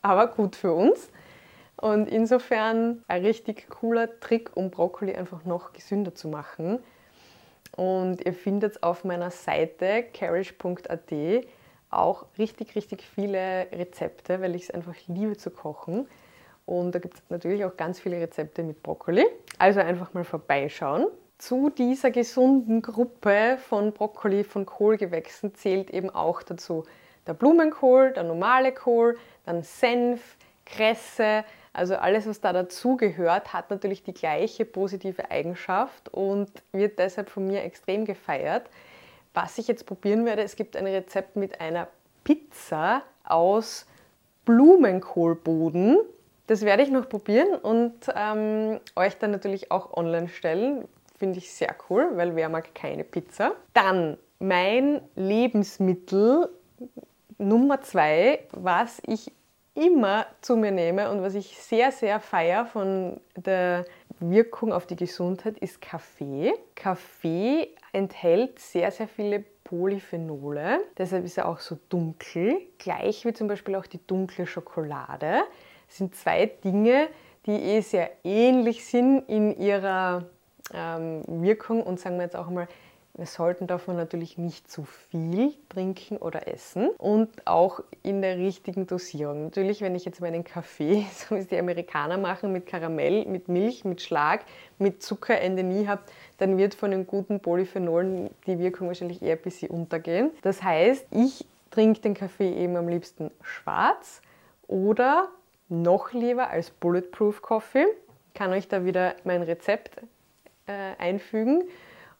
aber 0.00 0.28
gut 0.28 0.56
für 0.56 0.72
uns. 0.72 1.10
Und 1.76 2.08
insofern 2.08 3.02
ein 3.08 3.24
richtig 3.24 3.68
cooler 3.68 4.20
Trick, 4.20 4.56
um 4.56 4.70
Brokkoli 4.70 5.14
einfach 5.14 5.44
noch 5.44 5.72
gesünder 5.72 6.14
zu 6.14 6.28
machen. 6.28 6.78
Und 7.76 8.24
ihr 8.24 8.34
findet 8.34 8.82
auf 8.82 9.04
meiner 9.04 9.30
Seite 9.30 10.04
carish.at 10.12 11.12
auch 11.90 12.26
richtig, 12.38 12.74
richtig 12.74 13.02
viele 13.02 13.66
Rezepte, 13.72 14.40
weil 14.40 14.54
ich 14.54 14.64
es 14.64 14.70
einfach 14.70 14.94
liebe 15.08 15.36
zu 15.36 15.50
kochen. 15.50 16.08
Und 16.64 16.94
da 16.94 16.98
gibt 16.98 17.14
es 17.14 17.22
natürlich 17.28 17.64
auch 17.64 17.76
ganz 17.76 18.00
viele 18.00 18.20
Rezepte 18.20 18.62
mit 18.62 18.82
Brokkoli. 18.82 19.26
Also 19.58 19.80
einfach 19.80 20.14
mal 20.14 20.24
vorbeischauen. 20.24 21.06
Zu 21.42 21.70
dieser 21.70 22.12
gesunden 22.12 22.82
Gruppe 22.82 23.58
von 23.68 23.90
Brokkoli, 23.90 24.44
von 24.44 24.64
Kohlgewächsen 24.64 25.56
zählt 25.56 25.90
eben 25.90 26.08
auch 26.08 26.40
dazu 26.44 26.84
der 27.26 27.34
Blumenkohl, 27.34 28.12
der 28.12 28.22
normale 28.22 28.70
Kohl, 28.70 29.18
dann 29.44 29.64
Senf, 29.64 30.36
Kresse, 30.64 31.42
also 31.72 31.96
alles, 31.96 32.28
was 32.28 32.40
da 32.40 32.52
dazugehört, 32.52 33.52
hat 33.52 33.70
natürlich 33.70 34.04
die 34.04 34.14
gleiche 34.14 34.64
positive 34.64 35.32
Eigenschaft 35.32 36.10
und 36.10 36.48
wird 36.70 37.00
deshalb 37.00 37.28
von 37.28 37.48
mir 37.48 37.64
extrem 37.64 38.04
gefeiert. 38.04 38.70
Was 39.34 39.58
ich 39.58 39.66
jetzt 39.66 39.84
probieren 39.84 40.24
werde, 40.24 40.42
es 40.42 40.54
gibt 40.54 40.76
ein 40.76 40.86
Rezept 40.86 41.34
mit 41.34 41.60
einer 41.60 41.88
Pizza 42.22 43.02
aus 43.24 43.86
Blumenkohlboden. 44.44 45.98
Das 46.46 46.62
werde 46.62 46.84
ich 46.84 46.90
noch 46.92 47.08
probieren 47.08 47.56
und 47.56 47.94
ähm, 48.14 48.78
euch 48.94 49.18
dann 49.18 49.32
natürlich 49.32 49.72
auch 49.72 49.92
online 49.94 50.28
stellen. 50.28 50.86
Finde 51.22 51.38
ich 51.38 51.52
sehr 51.52 51.76
cool, 51.88 52.10
weil 52.14 52.34
wer 52.34 52.48
mag 52.48 52.74
keine 52.74 53.04
Pizza. 53.04 53.52
Dann 53.74 54.18
mein 54.40 55.00
Lebensmittel 55.14 56.48
Nummer 57.38 57.80
zwei, 57.80 58.40
was 58.50 59.00
ich 59.06 59.30
immer 59.74 60.26
zu 60.40 60.56
mir 60.56 60.72
nehme 60.72 61.12
und 61.12 61.22
was 61.22 61.36
ich 61.36 61.56
sehr, 61.56 61.92
sehr 61.92 62.18
feiere 62.18 62.66
von 62.66 63.20
der 63.36 63.84
Wirkung 64.18 64.72
auf 64.72 64.86
die 64.86 64.96
Gesundheit, 64.96 65.58
ist 65.58 65.80
Kaffee. 65.80 66.54
Kaffee 66.74 67.68
enthält 67.92 68.58
sehr, 68.58 68.90
sehr 68.90 69.06
viele 69.06 69.44
Polyphenole, 69.62 70.80
deshalb 70.98 71.24
ist 71.24 71.38
er 71.38 71.46
auch 71.46 71.60
so 71.60 71.78
dunkel, 71.88 72.62
gleich 72.78 73.24
wie 73.24 73.32
zum 73.32 73.46
Beispiel 73.46 73.76
auch 73.76 73.86
die 73.86 74.04
dunkle 74.04 74.44
Schokolade. 74.44 75.44
Das 75.86 75.98
sind 75.98 76.16
zwei 76.16 76.46
Dinge, 76.46 77.06
die 77.46 77.52
eh 77.52 77.80
sehr 77.80 78.10
ähnlich 78.24 78.84
sind 78.84 79.28
in 79.28 79.56
ihrer 79.56 80.24
ähm, 80.74 81.22
Wirkung 81.26 81.82
und 81.82 82.00
sagen 82.00 82.16
wir 82.16 82.24
jetzt 82.24 82.36
auch 82.36 82.48
mal 82.48 82.68
wir 83.14 83.26
sollten 83.26 83.66
davon 83.66 83.96
natürlich 83.96 84.38
nicht 84.38 84.70
zu 84.70 84.84
viel 84.84 85.52
trinken 85.68 86.16
oder 86.16 86.48
essen 86.48 86.88
und 86.96 87.28
auch 87.46 87.80
in 88.02 88.22
der 88.22 88.38
richtigen 88.38 88.86
Dosierung. 88.86 89.44
Natürlich, 89.44 89.82
wenn 89.82 89.94
ich 89.94 90.06
jetzt 90.06 90.22
meinen 90.22 90.44
Kaffee, 90.44 91.04
so 91.14 91.36
wie 91.36 91.40
es 91.40 91.48
die 91.48 91.58
Amerikaner 91.58 92.16
machen, 92.16 92.52
mit 92.52 92.66
Karamell, 92.66 93.26
mit 93.26 93.48
Milch, 93.48 93.84
mit 93.84 94.00
Schlag, 94.00 94.44
mit 94.78 95.02
Zuckerende 95.02 95.62
nie 95.62 95.86
habe, 95.86 96.00
dann 96.38 96.56
wird 96.56 96.74
von 96.74 96.90
den 96.90 97.06
guten 97.06 97.40
Polyphenolen 97.40 98.30
die 98.46 98.58
Wirkung 98.58 98.88
wahrscheinlich 98.88 99.20
eher 99.20 99.36
ein 99.36 99.42
bisschen 99.42 99.68
untergehen. 99.68 100.30
Das 100.40 100.62
heißt, 100.62 101.06
ich 101.10 101.44
trinke 101.70 102.00
den 102.00 102.14
Kaffee 102.14 102.50
eben 102.50 102.76
am 102.76 102.88
liebsten 102.88 103.30
schwarz 103.42 104.22
oder 104.68 105.28
noch 105.68 106.14
lieber 106.14 106.48
als 106.48 106.70
Bulletproof 106.70 107.42
Coffee. 107.42 107.84
Ich 108.28 108.34
kann 108.34 108.52
euch 108.52 108.68
da 108.68 108.86
wieder 108.86 109.16
mein 109.24 109.42
Rezept 109.42 110.00
äh, 110.66 110.94
einfügen. 110.98 111.64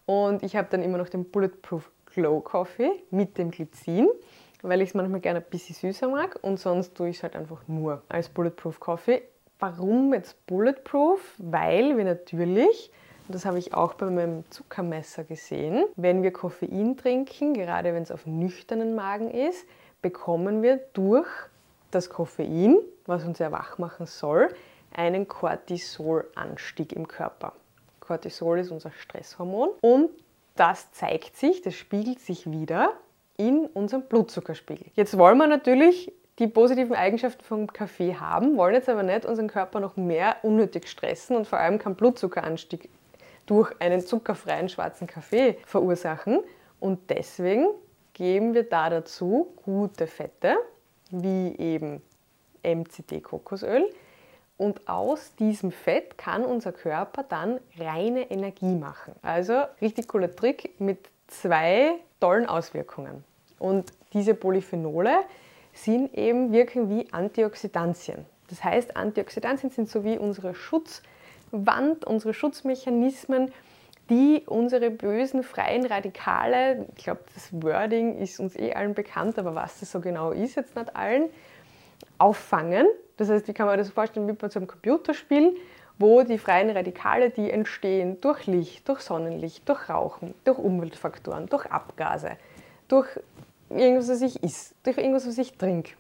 Und 0.07 0.43
ich 0.43 0.57
habe 0.57 0.69
dann 0.71 0.83
immer 0.83 0.99
noch 0.99 1.09
den 1.09 1.31
Bulletproof 1.31 1.91
Glow 2.07 2.41
Coffee 2.41 2.91
mit 3.11 3.39
dem 3.39 3.51
Glycin, 3.51 4.09
weil 4.63 4.83
ich 4.83 4.91
es 4.91 4.95
manchmal 4.95 5.21
gerne 5.21 5.41
ein 5.41 5.51
bisschen 5.51 5.75
süßer 5.75 6.09
mag 6.09 6.39
und 6.43 6.59
sonst 6.59 6.95
tue 6.95 7.09
ich 7.09 7.17
es 7.17 7.23
halt 7.23 7.37
einfach 7.37 7.67
nur 7.69 8.03
als 8.09 8.29
Bulletproof 8.29 8.81
Coffee. 8.81 9.23
Warum 9.59 10.13
jetzt 10.13 10.45
Bulletproof? 10.47 11.21
Weil 11.39 11.97
wir 11.97 12.05
natürlich, 12.05 12.91
und 13.29 13.35
das 13.35 13.45
habe 13.45 13.59
ich 13.59 13.75
auch 13.75 13.95
bei 13.95 14.11
meinem 14.11 14.45
Zuckermesser 14.51 15.25
gesehen, 15.25 15.85
wenn 15.97 16.23
wir 16.23 16.33
Koffein 16.33 16.97
trinken, 16.97 17.55
gerade 17.55 17.95
wenn 17.95 18.03
es 18.03 18.11
auf 18.11 18.27
nüchternen 18.27 18.95
Magen 18.95 19.31
ist, 19.31 19.67
bekommen 20.03 20.63
wir 20.63 20.81
durch 20.93 21.29
das 21.93 22.11
Koffein, 22.11 22.79
was 23.07 23.25
uns 23.25 23.39
ja 23.39 23.53
wach 23.53 23.79
machen 23.79 24.07
soll, 24.07 24.49
einen 24.93 25.29
Cortisolanstieg 25.29 26.93
im 26.93 27.07
Körper. 27.07 27.55
Cortisol 28.03 28.59
ist 28.59 28.71
unser 28.71 28.91
Stresshormon 28.91 29.71
und 29.81 30.11
das 30.57 30.93
zeigt 30.93 31.37
sich, 31.37 31.63
das 31.63 31.75
spiegelt 31.75 32.21
sich 32.21 32.51
wieder 32.51 32.93
in 33.39 33.67
unserem 33.67 34.03
Blutzuckerspiegel. 34.03 34.87
Jetzt 34.95 35.17
wollen 35.17 35.39
wir 35.39 35.47
natürlich 35.47 36.13
die 36.39 36.47
positiven 36.47 36.95
Eigenschaften 36.95 37.45
vom 37.45 37.73
Kaffee 37.73 38.17
haben, 38.17 38.57
wollen 38.57 38.75
jetzt 38.75 38.89
aber 38.89 39.03
nicht 39.03 39.25
unseren 39.25 39.49
Körper 39.49 39.81
noch 39.81 39.97
mehr 39.97 40.37
unnötig 40.43 40.89
stressen 40.89 41.37
und 41.37 41.47
vor 41.47 41.59
allem 41.59 41.79
keinen 41.79 41.95
Blutzuckeranstieg 41.95 42.91
durch 43.47 43.73
einen 43.81 44.01
zuckerfreien 44.01 44.69
schwarzen 44.69 45.07
Kaffee 45.07 45.57
verursachen. 45.67 46.41
Und 46.81 47.11
deswegen 47.11 47.69
geben 48.13 48.55
wir 48.55 48.65
da 48.65 48.91
dazu 48.91 49.53
gute 49.65 50.07
Fette, 50.07 50.57
wie 51.11 51.55
eben 51.57 52.03
MCT-Kokosöl, 52.65 53.89
und 54.57 54.89
aus 54.89 55.35
diesem 55.37 55.73
Fett 55.73 56.19
kann 56.19 56.45
unser 56.45 56.73
Körper 56.73 57.25
dann 57.25 57.61
reine 57.79 58.31
Energie 58.31 58.75
machen. 58.75 59.15
Also 59.23 59.63
richtig 59.81 60.09
cooler 60.09 60.35
Trick 60.35 60.79
mit 60.79 61.11
zwei 61.27 61.95
tollen 62.21 62.47
Auswirkungen. 62.47 63.25
Und 63.59 63.93
diese 64.13 64.35
Polyphenole 64.35 65.13
sind 65.73 66.15
eben 66.15 66.53
wirken 66.53 66.91
wie 66.91 67.13
Antioxidantien. 67.13 68.27
Das 68.49 68.63
heißt, 68.63 68.97
Antioxidantien 68.97 69.71
sind 69.71 69.89
so 69.89 70.05
wie 70.05 70.19
unsere 70.19 70.55
Schutzwand, 70.55 72.05
unsere 72.05 72.35
Schutzmechanismen, 72.35 73.51
die 74.11 74.43
unsere 74.47 74.91
bösen 74.91 75.43
freien 75.43 75.87
Radikale, 75.87 76.87
ich 76.97 77.05
glaube, 77.05 77.23
das 77.35 77.51
Wording 77.53 78.19
ist 78.19 78.41
uns 78.41 78.57
eh 78.57 78.75
allen 78.75 78.95
bekannt, 78.95 79.39
aber 79.39 79.55
was 79.55 79.81
das 79.81 79.93
so 79.93 80.01
genau 80.01 80.33
ist, 80.33 80.57
jetzt 80.57 80.77
nicht 80.77 80.95
allen, 80.95 81.31
auffangen 82.19 82.87
das 83.23 83.31
heißt, 83.31 83.49
wie 83.49 83.53
kann 83.53 83.67
man 83.67 83.79
das 83.79 83.91
vorstellen 83.91 84.29
wie 84.29 84.33
bei 84.33 84.49
so 84.49 84.59
einem 84.59 84.67
Computerspiel, 84.67 85.57
wo 85.99 86.23
die 86.23 86.39
freien 86.39 86.71
Radikale, 86.71 87.31
die 87.31 87.51
entstehen 87.51 88.21
durch 88.21 88.47
Licht, 88.47 88.89
durch 88.89 89.01
Sonnenlicht, 89.01 89.69
durch 89.69 89.89
Rauchen, 89.89 90.35
durch 90.45 90.59
Umweltfaktoren, 90.59 91.47
durch 91.47 91.67
Abgase, 91.67 92.33
durch 92.89 93.09
irgendwas, 93.71 94.09
was 94.09 94.23
ich 94.23 94.43
esse, 94.43 94.75
durch 94.83 94.99
irgendwas, 94.99 95.27
was 95.27 95.39
ich 95.39 95.57
trinke, 95.57 95.93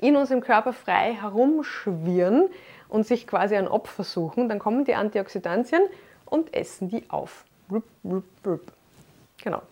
in 0.00 0.16
unserem 0.16 0.40
Körper 0.40 0.72
frei 0.72 1.14
herumschwirren 1.14 2.48
und 2.88 3.06
sich 3.06 3.26
quasi 3.26 3.56
ein 3.56 3.68
Opfer 3.68 4.04
suchen, 4.04 4.48
dann 4.48 4.58
kommen 4.58 4.84
die 4.84 4.94
Antioxidantien 4.94 5.82
und 6.24 6.54
essen 6.54 6.88
die 6.88 7.08
auf. 7.08 7.44
Genau. 9.42 9.62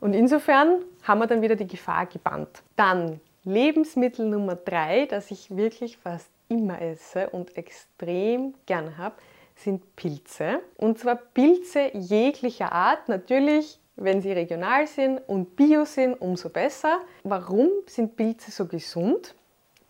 Und 0.00 0.14
insofern 0.14 0.82
haben 1.02 1.20
wir 1.20 1.26
dann 1.26 1.42
wieder 1.42 1.56
die 1.56 1.66
Gefahr 1.66 2.06
gebannt. 2.06 2.62
Dann 2.76 3.20
Lebensmittel 3.46 4.26
Nummer 4.26 4.56
drei, 4.56 5.06
das 5.06 5.30
ich 5.30 5.56
wirklich 5.56 5.98
fast 5.98 6.28
immer 6.48 6.82
esse 6.82 7.30
und 7.30 7.56
extrem 7.56 8.54
gern 8.66 8.98
habe, 8.98 9.14
sind 9.54 9.94
Pilze. 9.94 10.60
Und 10.76 10.98
zwar 10.98 11.14
Pilze 11.14 11.92
jeglicher 11.94 12.72
Art. 12.72 13.08
Natürlich, 13.08 13.78
wenn 13.94 14.20
sie 14.20 14.32
regional 14.32 14.88
sind 14.88 15.20
und 15.28 15.54
bio 15.54 15.84
sind, 15.84 16.20
umso 16.20 16.48
besser. 16.48 16.98
Warum 17.22 17.70
sind 17.86 18.16
Pilze 18.16 18.50
so 18.50 18.66
gesund? 18.66 19.36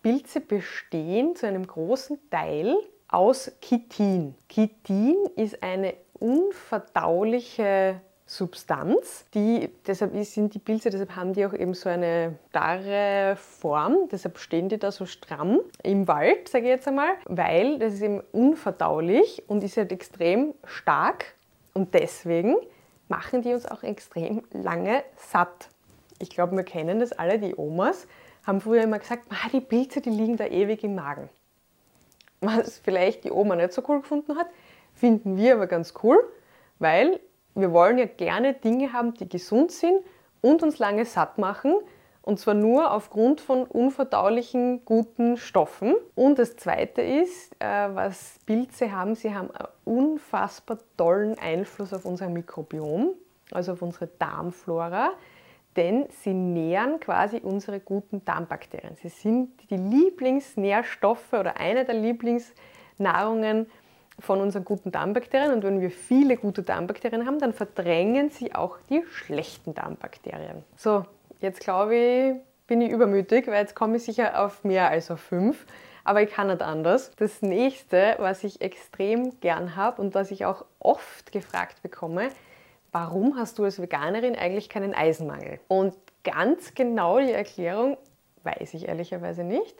Pilze 0.02 0.42
bestehen 0.42 1.34
zu 1.34 1.46
einem 1.46 1.66
großen 1.66 2.18
Teil 2.30 2.76
aus 3.08 3.50
Chitin. 3.62 4.34
Chitin 4.50 5.16
ist 5.34 5.62
eine 5.62 5.94
unverdauliche 6.12 8.02
Substanz. 8.26 9.24
Die, 9.34 9.70
deshalb 9.86 10.12
sind 10.24 10.52
die 10.52 10.58
Pilze, 10.58 10.90
deshalb 10.90 11.14
haben 11.14 11.32
die 11.32 11.46
auch 11.46 11.54
eben 11.54 11.74
so 11.74 11.88
eine 11.88 12.34
starre 12.50 13.36
Form, 13.36 14.08
deshalb 14.10 14.38
stehen 14.38 14.68
die 14.68 14.78
da 14.78 14.90
so 14.90 15.06
stramm 15.06 15.60
im 15.82 16.08
Wald, 16.08 16.48
sage 16.48 16.64
ich 16.64 16.70
jetzt 16.70 16.88
einmal, 16.88 17.10
weil 17.26 17.78
das 17.78 17.94
ist 17.94 18.02
eben 18.02 18.20
unverdaulich 18.32 19.44
und 19.46 19.62
ist 19.62 19.76
halt 19.76 19.92
extrem 19.92 20.54
stark 20.64 21.36
und 21.72 21.94
deswegen 21.94 22.56
machen 23.08 23.42
die 23.42 23.54
uns 23.54 23.64
auch 23.64 23.84
extrem 23.84 24.42
lange 24.52 25.04
satt. 25.16 25.68
Ich 26.18 26.30
glaube, 26.30 26.56
wir 26.56 26.64
kennen 26.64 26.98
das 26.98 27.12
alle, 27.12 27.38
die 27.38 27.54
Omas 27.56 28.08
haben 28.44 28.60
früher 28.60 28.82
immer 28.82 28.98
gesagt, 28.98 29.24
die 29.52 29.60
Pilze, 29.60 30.00
die 30.00 30.10
liegen 30.10 30.36
da 30.36 30.46
ewig 30.46 30.82
im 30.84 30.94
Magen. 30.94 31.28
Was 32.40 32.78
vielleicht 32.78 33.24
die 33.24 33.30
Oma 33.30 33.56
nicht 33.56 33.72
so 33.72 33.82
cool 33.88 34.00
gefunden 34.00 34.36
hat, 34.36 34.46
finden 34.94 35.36
wir 35.36 35.54
aber 35.54 35.66
ganz 35.66 35.94
cool, 36.02 36.16
weil 36.78 37.20
wir 37.56 37.72
wollen 37.72 37.98
ja 37.98 38.06
gerne 38.06 38.54
Dinge 38.54 38.92
haben, 38.92 39.14
die 39.14 39.28
gesund 39.28 39.72
sind 39.72 40.00
und 40.40 40.62
uns 40.62 40.78
lange 40.78 41.04
satt 41.04 41.38
machen. 41.38 41.74
Und 42.22 42.40
zwar 42.40 42.54
nur 42.54 42.92
aufgrund 42.92 43.40
von 43.40 43.64
unverdaulichen, 43.64 44.84
guten 44.84 45.36
Stoffen. 45.36 45.94
Und 46.14 46.38
das 46.38 46.56
Zweite 46.56 47.00
ist, 47.00 47.54
äh, 47.60 47.94
was 47.94 48.40
Pilze 48.46 48.90
haben, 48.90 49.14
sie 49.14 49.32
haben 49.32 49.50
einen 49.52 49.68
unfassbar 49.84 50.78
tollen 50.96 51.38
Einfluss 51.38 51.92
auf 51.92 52.04
unser 52.04 52.28
Mikrobiom, 52.28 53.10
also 53.52 53.72
auf 53.72 53.82
unsere 53.82 54.08
Darmflora 54.08 55.12
denn 55.76 56.06
sie 56.22 56.32
nähren 56.32 57.00
quasi 57.00 57.38
unsere 57.38 57.80
guten 57.80 58.24
Darmbakterien. 58.24 58.96
Sie 58.96 59.08
sind 59.08 59.70
die 59.70 59.76
Lieblingsnährstoffe 59.76 61.32
oder 61.32 61.58
eine 61.58 61.84
der 61.84 61.94
Lieblingsnahrungen 61.94 63.66
von 64.18 64.40
unseren 64.40 64.64
guten 64.64 64.92
Darmbakterien. 64.92 65.52
Und 65.52 65.62
wenn 65.62 65.80
wir 65.80 65.90
viele 65.90 66.36
gute 66.36 66.62
Darmbakterien 66.62 67.26
haben, 67.26 67.38
dann 67.38 67.52
verdrängen 67.52 68.30
sie 68.30 68.54
auch 68.54 68.78
die 68.88 69.02
schlechten 69.10 69.74
Darmbakterien. 69.74 70.64
So, 70.76 71.04
jetzt 71.40 71.60
glaube 71.60 71.96
ich, 71.96 72.34
bin 72.66 72.80
ich 72.80 72.90
übermütig, 72.90 73.46
weil 73.46 73.60
jetzt 73.60 73.74
komme 73.74 73.96
ich 73.96 74.04
sicher 74.04 74.44
auf 74.44 74.64
mehr 74.64 74.90
als 74.90 75.10
auf 75.10 75.20
fünf. 75.20 75.66
Aber 76.04 76.22
ich 76.22 76.30
kann 76.30 76.46
nicht 76.46 76.62
anders. 76.62 77.10
Das 77.16 77.42
nächste, 77.42 78.14
was 78.18 78.44
ich 78.44 78.60
extrem 78.60 79.38
gern 79.40 79.74
habe 79.74 80.00
und 80.00 80.14
was 80.14 80.30
ich 80.30 80.44
auch 80.44 80.64
oft 80.78 81.32
gefragt 81.32 81.82
bekomme, 81.82 82.28
warum 82.92 83.36
hast 83.36 83.58
du 83.58 83.64
als 83.64 83.82
Veganerin 83.82 84.36
eigentlich 84.36 84.68
keinen 84.68 84.94
Eisenmangel? 84.94 85.58
Und 85.66 85.94
ganz 86.22 86.74
genau 86.74 87.18
die 87.18 87.32
Erklärung 87.32 87.96
weiß 88.44 88.74
ich 88.74 88.86
ehrlicherweise 88.86 89.42
nicht. 89.42 89.74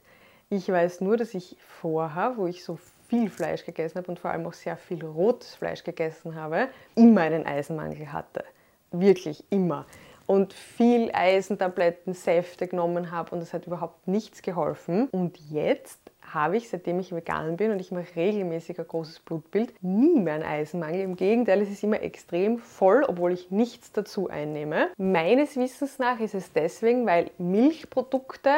Ich 0.51 0.68
weiß 0.68 1.01
nur, 1.01 1.16
dass 1.16 1.33
ich 1.35 1.57
vorher, 1.81 2.35
wo 2.37 2.46
ich 2.46 2.64
so 2.64 2.79
viel 3.09 3.31
Fleisch 3.31 3.64
gegessen 3.64 3.99
habe 3.99 4.09
und 4.09 4.19
vor 4.19 4.31
allem 4.31 4.47
auch 4.47 4.53
sehr 4.53 4.77
viel 4.77 5.05
rotes 5.05 5.55
Fleisch 5.55 5.85
gegessen 5.85 6.35
habe, 6.35 6.69
immer 6.95 7.23
einen 7.23 7.47
Eisenmangel 7.47 8.12
hatte. 8.12 8.45
Wirklich 8.90 9.45
immer. 9.51 9.87
Und 10.27 10.53
viel 10.53 11.11
Eisentabletten, 11.12 12.12
Säfte 12.12 12.66
genommen 12.66 13.12
habe 13.12 13.35
und 13.35 13.40
es 13.42 13.53
hat 13.53 13.66
überhaupt 13.66 14.09
nichts 14.09 14.42
geholfen. 14.42 15.09
Und 15.12 15.38
jetzt 15.51 16.01
habe 16.33 16.57
ich, 16.57 16.69
seitdem 16.69 16.99
ich 16.99 17.14
vegan 17.14 17.57
bin 17.57 17.71
und 17.71 17.79
ich 17.79 17.92
mache 17.92 18.16
regelmäßig 18.16 18.79
ein 18.81 18.88
großes 18.88 19.21
Blutbild, 19.21 19.73
nie 19.83 20.19
mehr 20.19 20.35
einen 20.35 20.42
Eisenmangel. 20.42 21.03
Im 21.03 21.16
Gegenteil, 21.16 21.62
es 21.62 21.71
ist 21.71 21.85
immer 21.85 22.03
extrem 22.03 22.59
voll, 22.59 23.05
obwohl 23.07 23.33
ich 23.33 23.53
nichts 23.53 23.92
dazu 23.92 24.29
einnehme. 24.29 24.88
Meines 24.97 25.57
Wissens 25.57 26.01
nach 26.01 26.19
ist 26.19 26.35
es 26.35 26.53
deswegen, 26.53 27.07
weil 27.07 27.31
Milchprodukte, 27.38 28.51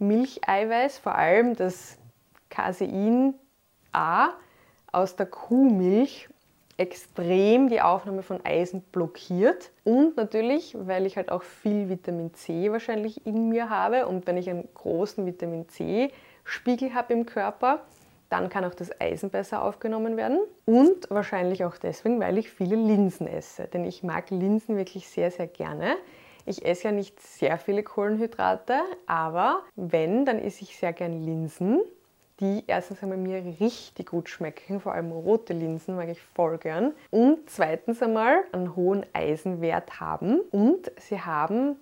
Milcheiweiß, 0.00 0.98
vor 0.98 1.14
allem 1.14 1.54
das 1.54 1.98
Casein 2.50 3.34
A 3.92 4.30
aus 4.90 5.16
der 5.16 5.26
Kuhmilch 5.26 6.28
extrem 6.76 7.68
die 7.68 7.80
Aufnahme 7.80 8.22
von 8.22 8.44
Eisen 8.44 8.80
blockiert 8.92 9.70
und 9.84 10.16
natürlich, 10.16 10.76
weil 10.78 11.06
ich 11.06 11.16
halt 11.16 11.30
auch 11.30 11.42
viel 11.42 11.88
Vitamin 11.88 12.34
C 12.34 12.72
wahrscheinlich 12.72 13.26
in 13.26 13.48
mir 13.48 13.70
habe 13.70 14.06
und 14.06 14.26
wenn 14.26 14.36
ich 14.36 14.48
einen 14.48 14.68
großen 14.74 15.24
Vitamin 15.26 15.68
C 15.68 16.10
Spiegel 16.44 16.94
habe 16.94 17.12
im 17.12 17.26
Körper, 17.26 17.82
dann 18.32 18.48
kann 18.48 18.64
auch 18.64 18.74
das 18.74 18.98
Eisen 18.98 19.28
besser 19.28 19.62
aufgenommen 19.62 20.16
werden. 20.16 20.40
Und 20.64 21.10
wahrscheinlich 21.10 21.64
auch 21.64 21.76
deswegen, 21.76 22.18
weil 22.18 22.38
ich 22.38 22.50
viele 22.50 22.76
Linsen 22.76 23.26
esse. 23.26 23.66
Denn 23.66 23.84
ich 23.84 24.02
mag 24.02 24.30
Linsen 24.30 24.76
wirklich 24.76 25.06
sehr, 25.08 25.30
sehr 25.30 25.46
gerne. 25.46 25.96
Ich 26.46 26.64
esse 26.64 26.84
ja 26.84 26.92
nicht 26.92 27.20
sehr 27.20 27.58
viele 27.58 27.82
Kohlenhydrate, 27.82 28.80
aber 29.06 29.60
wenn, 29.76 30.24
dann 30.24 30.38
esse 30.38 30.62
ich 30.62 30.78
sehr 30.78 30.94
gern 30.94 31.22
Linsen, 31.22 31.82
die 32.42 32.64
erstens 32.66 33.02
einmal 33.02 33.16
mir 33.16 33.42
richtig 33.58 34.10
gut 34.10 34.28
schmecken, 34.28 34.80
vor 34.80 34.92
allem 34.92 35.10
rote 35.10 35.54
Linsen 35.54 35.96
mag 35.96 36.08
ich 36.10 36.20
voll 36.20 36.58
gern. 36.58 36.92
Und 37.10 37.48
zweitens 37.48 38.02
einmal 38.02 38.44
einen 38.52 38.76
hohen 38.76 39.06
Eisenwert 39.14 40.00
haben. 40.00 40.40
Und 40.50 40.92
sie 40.98 41.20
haben 41.20 41.76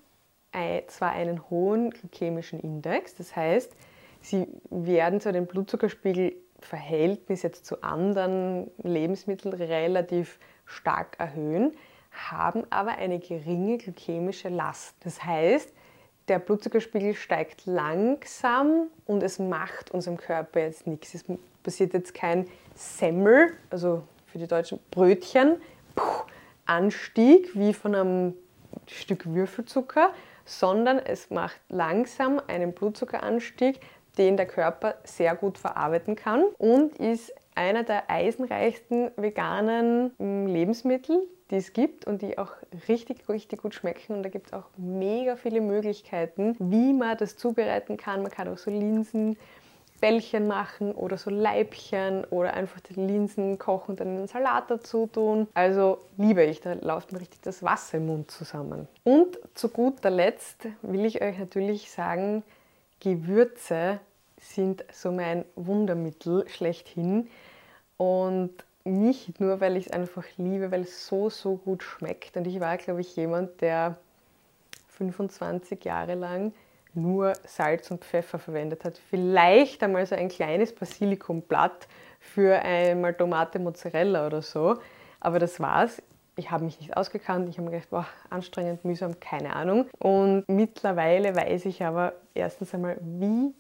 zwar 0.86 1.10
einen 1.10 1.48
hohen 1.50 1.90
glykämischen 1.90 2.60
Index, 2.60 3.14
das 3.14 3.34
heißt, 3.34 3.74
Sie 4.22 4.46
werden 4.68 5.20
zwar 5.20 5.32
den 5.32 5.46
Blutzuckerspiegel 5.46 6.34
Verhältnis 6.60 7.42
jetzt 7.42 7.64
zu 7.64 7.82
anderen 7.82 8.70
Lebensmitteln 8.82 9.54
relativ 9.54 10.38
stark 10.66 11.18
erhöhen, 11.18 11.72
haben 12.10 12.64
aber 12.70 12.98
eine 12.98 13.18
geringe 13.18 13.78
glykämische 13.78 14.50
Last. 14.50 14.94
Das 15.00 15.24
heißt, 15.24 15.72
der 16.30 16.38
Blutzuckerspiegel 16.38 17.14
steigt 17.14 17.66
langsam 17.66 18.86
und 19.04 19.22
es 19.22 19.40
macht 19.40 19.90
unserem 19.90 20.16
Körper 20.16 20.60
jetzt 20.60 20.86
nichts. 20.86 21.12
Es 21.14 21.24
passiert 21.64 21.92
jetzt 21.92 22.14
kein 22.14 22.46
Semmel, 22.76 23.52
also 23.68 24.04
für 24.26 24.38
die 24.38 24.46
Deutschen 24.46 24.78
Brötchen, 24.92 25.56
Anstieg 26.66 27.50
wie 27.54 27.74
von 27.74 27.96
einem 27.96 28.34
Stück 28.86 29.26
Würfelzucker, 29.26 30.12
sondern 30.44 31.00
es 31.00 31.30
macht 31.30 31.60
langsam 31.68 32.40
einen 32.46 32.72
Blutzuckeranstieg, 32.74 33.80
den 34.16 34.36
der 34.36 34.46
Körper 34.46 34.94
sehr 35.02 35.34
gut 35.34 35.58
verarbeiten 35.58 36.14
kann 36.14 36.44
und 36.58 36.96
ist 36.96 37.32
einer 37.56 37.82
der 37.82 38.08
eisenreichsten 38.08 39.10
veganen 39.16 40.12
mm, 40.18 40.46
Lebensmittel, 40.46 41.26
die 41.50 41.56
es 41.56 41.72
gibt 41.72 42.06
und 42.06 42.22
die 42.22 42.38
auch 42.38 42.52
richtig, 42.88 43.28
richtig 43.28 43.62
gut 43.62 43.74
schmecken. 43.74 44.16
Und 44.16 44.22
da 44.22 44.28
gibt 44.28 44.48
es 44.48 44.52
auch 44.52 44.66
mega 44.76 45.36
viele 45.36 45.60
Möglichkeiten, 45.60 46.56
wie 46.58 46.92
man 46.92 47.16
das 47.16 47.36
zubereiten 47.36 47.96
kann. 47.96 48.22
Man 48.22 48.30
kann 48.30 48.48
auch 48.48 48.58
so 48.58 48.70
Linsen. 48.70 49.36
Bällchen 50.00 50.48
machen 50.48 50.92
oder 50.92 51.18
so 51.18 51.30
Leibchen 51.30 52.24
oder 52.30 52.54
einfach 52.54 52.80
die 52.80 52.94
Linsen 52.94 53.58
kochen 53.58 53.90
und 53.90 54.00
dann 54.00 54.08
einen 54.08 54.26
Salat 54.26 54.70
dazu 54.70 55.06
tun. 55.06 55.46
Also 55.54 55.98
liebe 56.16 56.42
ich, 56.42 56.60
da 56.60 56.72
läuft 56.72 57.12
mir 57.12 57.20
richtig 57.20 57.42
das 57.42 57.62
Wasser 57.62 57.98
im 57.98 58.06
Mund 58.06 58.30
zusammen. 58.30 58.88
Und 59.04 59.38
zu 59.54 59.68
guter 59.68 60.10
Letzt 60.10 60.66
will 60.82 61.04
ich 61.04 61.22
euch 61.22 61.38
natürlich 61.38 61.90
sagen, 61.90 62.42
Gewürze 63.00 64.00
sind 64.40 64.84
so 64.92 65.12
mein 65.12 65.44
Wundermittel 65.54 66.48
schlechthin. 66.48 67.28
Und 67.98 68.52
nicht 68.84 69.40
nur, 69.40 69.60
weil 69.60 69.76
ich 69.76 69.86
es 69.86 69.92
einfach 69.92 70.24
liebe, 70.36 70.70
weil 70.70 70.82
es 70.82 71.06
so, 71.06 71.30
so 71.30 71.56
gut 71.56 71.82
schmeckt. 71.82 72.36
Und 72.36 72.46
ich 72.46 72.60
war, 72.60 72.76
glaube 72.76 73.00
ich, 73.00 73.14
jemand, 73.16 73.60
der 73.60 73.96
25 74.88 75.84
Jahre 75.84 76.14
lang 76.14 76.52
nur 76.94 77.32
Salz 77.44 77.90
und 77.90 78.04
Pfeffer 78.04 78.38
verwendet 78.38 78.84
hat. 78.84 78.98
Vielleicht 78.98 79.82
einmal 79.82 80.04
so 80.06 80.14
ein 80.14 80.28
kleines 80.28 80.74
Basilikumblatt 80.74 81.86
für 82.18 82.60
einmal 82.60 83.14
Tomate 83.14 83.58
Mozzarella 83.58 84.26
oder 84.26 84.42
so. 84.42 84.76
Aber 85.20 85.38
das 85.38 85.60
war's. 85.60 86.02
Ich 86.36 86.50
habe 86.50 86.64
mich 86.64 86.80
nicht 86.80 86.96
ausgekannt. 86.96 87.48
Ich 87.48 87.58
habe 87.58 87.66
mir 87.66 87.72
gedacht, 87.72 87.90
boah, 87.90 88.06
anstrengend, 88.30 88.84
mühsam, 88.84 89.20
keine 89.20 89.54
Ahnung. 89.54 89.86
Und 89.98 90.44
mittlerweile 90.48 91.34
weiß 91.34 91.66
ich 91.66 91.82
aber 91.82 92.14
erstens 92.34 92.74
einmal, 92.74 92.96
wie 93.00 93.54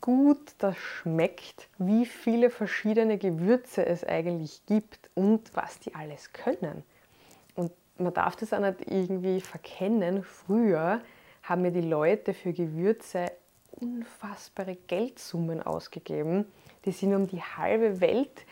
gut 0.00 0.54
das 0.58 0.76
schmeckt, 0.76 1.68
wie 1.78 2.06
viele 2.06 2.50
verschiedene 2.50 3.18
Gewürze 3.18 3.84
es 3.84 4.04
eigentlich 4.04 4.64
gibt 4.66 5.10
und 5.14 5.54
was 5.54 5.78
die 5.80 5.94
alles 5.94 6.32
können. 6.32 6.82
Und 7.54 7.72
man 7.98 8.14
darf 8.14 8.36
das 8.36 8.52
auch 8.52 8.60
nicht 8.60 8.90
irgendwie 8.90 9.40
verkennen. 9.40 10.22
Früher 10.22 11.00
haben 11.42 11.62
mir 11.62 11.72
die 11.72 11.80
Leute 11.80 12.34
für 12.34 12.52
Gewürze 12.52 13.26
unfassbare 13.72 14.76
Geldsummen 14.86 15.62
ausgegeben. 15.62 16.46
Die 16.84 16.92
sind 16.92 17.14
um 17.14 17.26
die 17.26 17.42
halbe 17.42 18.00
Welt 18.00 18.44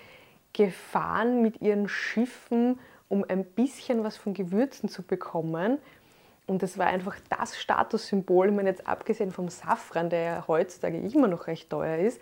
gefahren 0.53 1.43
mit 1.43 1.61
ihren 1.61 1.89
Schiffen, 1.89 2.79
um 3.09 3.25
ein 3.29 3.45
bisschen 3.45 4.05
was 4.05 4.17
von 4.17 4.35
Gewürzen 4.35 4.89
zu 4.89 5.03
bekommen. 5.03 5.79
Und 6.49 6.63
das 6.63 6.79
war 6.79 6.87
einfach 6.87 7.17
das 7.29 7.59
Statussymbol, 7.59 8.49
ich 8.49 8.55
meine 8.55 8.71
jetzt 8.71 8.87
abgesehen 8.87 9.33
vom 9.33 9.51
Safran, 9.51 10.09
der 10.09 10.21
ja 10.21 10.45
heutzutage 10.49 10.97
immer 10.99 11.29
noch 11.29 11.47
recht 11.47 11.69
teuer 11.69 11.99
ist, 11.99 12.21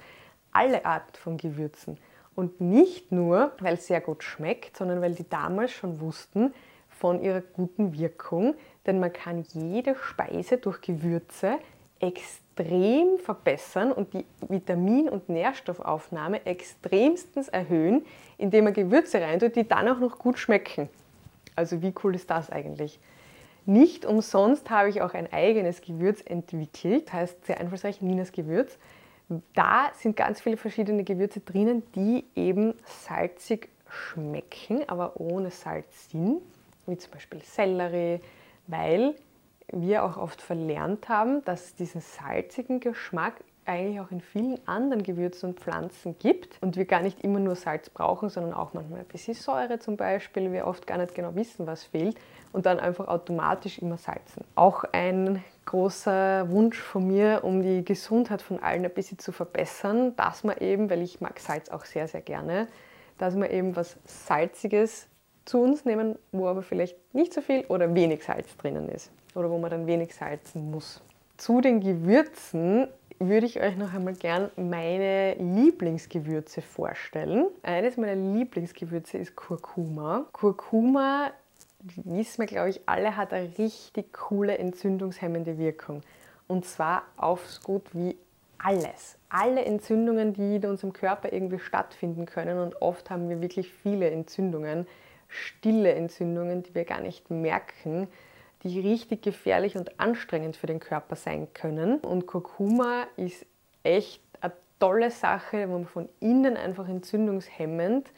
alle 0.50 0.84
Arten 0.84 1.14
von 1.16 1.36
Gewürzen. 1.36 1.96
Und 2.34 2.60
nicht 2.60 3.12
nur, 3.12 3.52
weil 3.60 3.74
es 3.74 3.86
sehr 3.86 4.00
gut 4.00 4.24
schmeckt, 4.24 4.76
sondern 4.76 5.00
weil 5.00 5.14
die 5.14 5.28
damals 5.28 5.70
schon 5.70 6.00
wussten 6.00 6.52
von 6.88 7.22
ihrer 7.22 7.40
guten 7.40 7.96
Wirkung, 7.96 8.56
denn 8.84 8.98
man 8.98 9.12
kann 9.12 9.44
jede 9.52 9.94
Speise 9.94 10.58
durch 10.58 10.80
Gewürze 10.80 11.58
extrem 12.00 13.18
verbessern 13.18 13.92
und 13.92 14.12
die 14.12 14.26
Vitamin- 14.48 15.08
und 15.08 15.28
Nährstoffaufnahme 15.28 16.44
extremstens 16.46 17.48
erhöhen, 17.48 18.04
indem 18.38 18.64
man 18.64 18.74
Gewürze 18.74 19.20
reintut, 19.20 19.54
die 19.54 19.68
dann 19.68 19.88
auch 19.88 20.00
noch 20.00 20.18
gut 20.18 20.38
schmecken. 20.38 20.88
Also 21.54 21.80
wie 21.80 21.94
cool 22.02 22.16
ist 22.16 22.28
das 22.28 22.50
eigentlich? 22.50 22.98
Nicht 23.66 24.06
umsonst 24.06 24.70
habe 24.70 24.88
ich 24.88 25.02
auch 25.02 25.12
ein 25.12 25.32
eigenes 25.32 25.80
Gewürz 25.80 26.22
entwickelt, 26.24 27.12
heißt 27.12 27.46
sehr 27.46 27.60
einfallsreich 27.60 28.00
Ninas 28.00 28.30
Gewürz. 28.30 28.78
Da 29.54 29.90
sind 29.94 30.16
ganz 30.16 30.40
viele 30.40 30.56
verschiedene 30.56 31.02
Gewürze 31.02 31.40
drinnen, 31.40 31.82
die 31.96 32.24
eben 32.36 32.74
salzig 32.84 33.68
schmecken, 33.88 34.88
aber 34.88 35.20
ohne 35.20 35.50
Salz 35.50 36.10
sind, 36.10 36.42
wie 36.86 36.96
zum 36.96 37.10
Beispiel 37.10 37.40
Sellerie, 37.42 38.20
weil 38.68 39.16
wir 39.72 40.04
auch 40.04 40.16
oft 40.16 40.40
verlernt 40.40 41.08
haben, 41.08 41.44
dass 41.44 41.64
es 41.64 41.74
diesen 41.74 42.00
salzigen 42.00 42.78
Geschmack 42.78 43.34
eigentlich 43.66 44.00
auch 44.00 44.10
in 44.10 44.20
vielen 44.20 44.58
anderen 44.66 45.02
Gewürzen 45.02 45.50
und 45.50 45.60
Pflanzen 45.60 46.16
gibt 46.18 46.58
und 46.60 46.76
wir 46.76 46.84
gar 46.84 47.02
nicht 47.02 47.22
immer 47.22 47.40
nur 47.40 47.56
Salz 47.56 47.90
brauchen, 47.90 48.28
sondern 48.28 48.54
auch 48.54 48.74
manchmal 48.74 49.00
ein 49.00 49.06
bisschen 49.06 49.34
Säure 49.34 49.78
zum 49.78 49.96
Beispiel, 49.96 50.52
wir 50.52 50.66
oft 50.66 50.86
gar 50.86 50.98
nicht 50.98 51.14
genau 51.14 51.34
wissen, 51.34 51.66
was 51.66 51.84
fehlt 51.84 52.16
und 52.52 52.66
dann 52.66 52.78
einfach 52.78 53.08
automatisch 53.08 53.78
immer 53.78 53.98
salzen. 53.98 54.44
Auch 54.54 54.84
ein 54.92 55.42
großer 55.66 56.50
Wunsch 56.50 56.78
von 56.78 57.06
mir, 57.06 57.40
um 57.42 57.62
die 57.62 57.84
Gesundheit 57.84 58.40
von 58.40 58.62
allen 58.62 58.84
ein 58.84 58.94
bisschen 58.94 59.18
zu 59.18 59.32
verbessern, 59.32 60.14
dass 60.16 60.44
man 60.44 60.56
eben, 60.58 60.88
weil 60.88 61.02
ich 61.02 61.20
mag 61.20 61.38
Salz 61.40 61.68
auch 61.68 61.84
sehr, 61.84 62.08
sehr 62.08 62.22
gerne, 62.22 62.68
dass 63.18 63.36
wir 63.36 63.50
eben 63.50 63.76
was 63.76 63.96
Salziges 64.04 65.08
zu 65.44 65.60
uns 65.60 65.84
nehmen, 65.84 66.16
wo 66.32 66.48
aber 66.48 66.62
vielleicht 66.62 66.96
nicht 67.14 67.32
so 67.32 67.40
viel 67.40 67.64
oder 67.68 67.94
wenig 67.94 68.24
Salz 68.24 68.56
drinnen 68.56 68.88
ist 68.88 69.10
oder 69.34 69.50
wo 69.50 69.58
man 69.58 69.70
dann 69.70 69.86
wenig 69.86 70.14
salzen 70.14 70.70
muss. 70.70 71.02
Zu 71.36 71.60
den 71.60 71.80
Gewürzen 71.80 72.88
würde 73.18 73.46
ich 73.46 73.60
euch 73.60 73.76
noch 73.76 73.94
einmal 73.94 74.14
gern 74.14 74.50
meine 74.56 75.34
Lieblingsgewürze 75.34 76.62
vorstellen. 76.62 77.46
Eines 77.62 77.96
meiner 77.96 78.14
Lieblingsgewürze 78.14 79.18
ist 79.18 79.36
Kurkuma. 79.36 80.26
Kurkuma, 80.32 81.30
wissen 82.04 82.38
wir 82.38 82.46
glaube 82.46 82.70
ich 82.70 82.80
alle, 82.86 83.16
hat 83.16 83.32
eine 83.32 83.56
richtig 83.58 84.12
coole 84.12 84.58
entzündungshemmende 84.58 85.58
Wirkung. 85.58 86.02
Und 86.46 86.64
zwar 86.64 87.02
auf 87.16 87.48
so 87.48 87.62
gut 87.62 87.94
wie 87.94 88.16
alles. 88.58 89.18
Alle 89.28 89.64
Entzündungen, 89.64 90.32
die 90.32 90.56
in 90.56 90.66
unserem 90.66 90.92
Körper 90.92 91.32
irgendwie 91.32 91.58
stattfinden 91.58 92.26
können. 92.26 92.58
Und 92.58 92.80
oft 92.80 93.10
haben 93.10 93.28
wir 93.28 93.40
wirklich 93.40 93.72
viele 93.72 94.10
Entzündungen, 94.10 94.86
stille 95.28 95.92
Entzündungen, 95.94 96.62
die 96.62 96.74
wir 96.74 96.84
gar 96.84 97.00
nicht 97.00 97.30
merken, 97.30 98.08
die 98.66 98.80
richtig 98.80 99.22
gefährlich 99.22 99.76
und 99.76 99.98
anstrengend 100.00 100.56
für 100.56 100.66
den 100.66 100.80
Körper 100.80 101.16
sein 101.16 101.48
können. 101.54 101.98
Und 102.00 102.26
Kurkuma 102.26 103.04
ist 103.16 103.46
echt 103.82 104.22
eine 104.40 104.52
tolle 104.78 105.10
Sache, 105.10 105.68
wo 105.68 105.74
man 105.74 105.86
von 105.86 106.08
innen 106.20 106.56
einfach 106.56 106.88
entzündungshemmend 106.88 108.08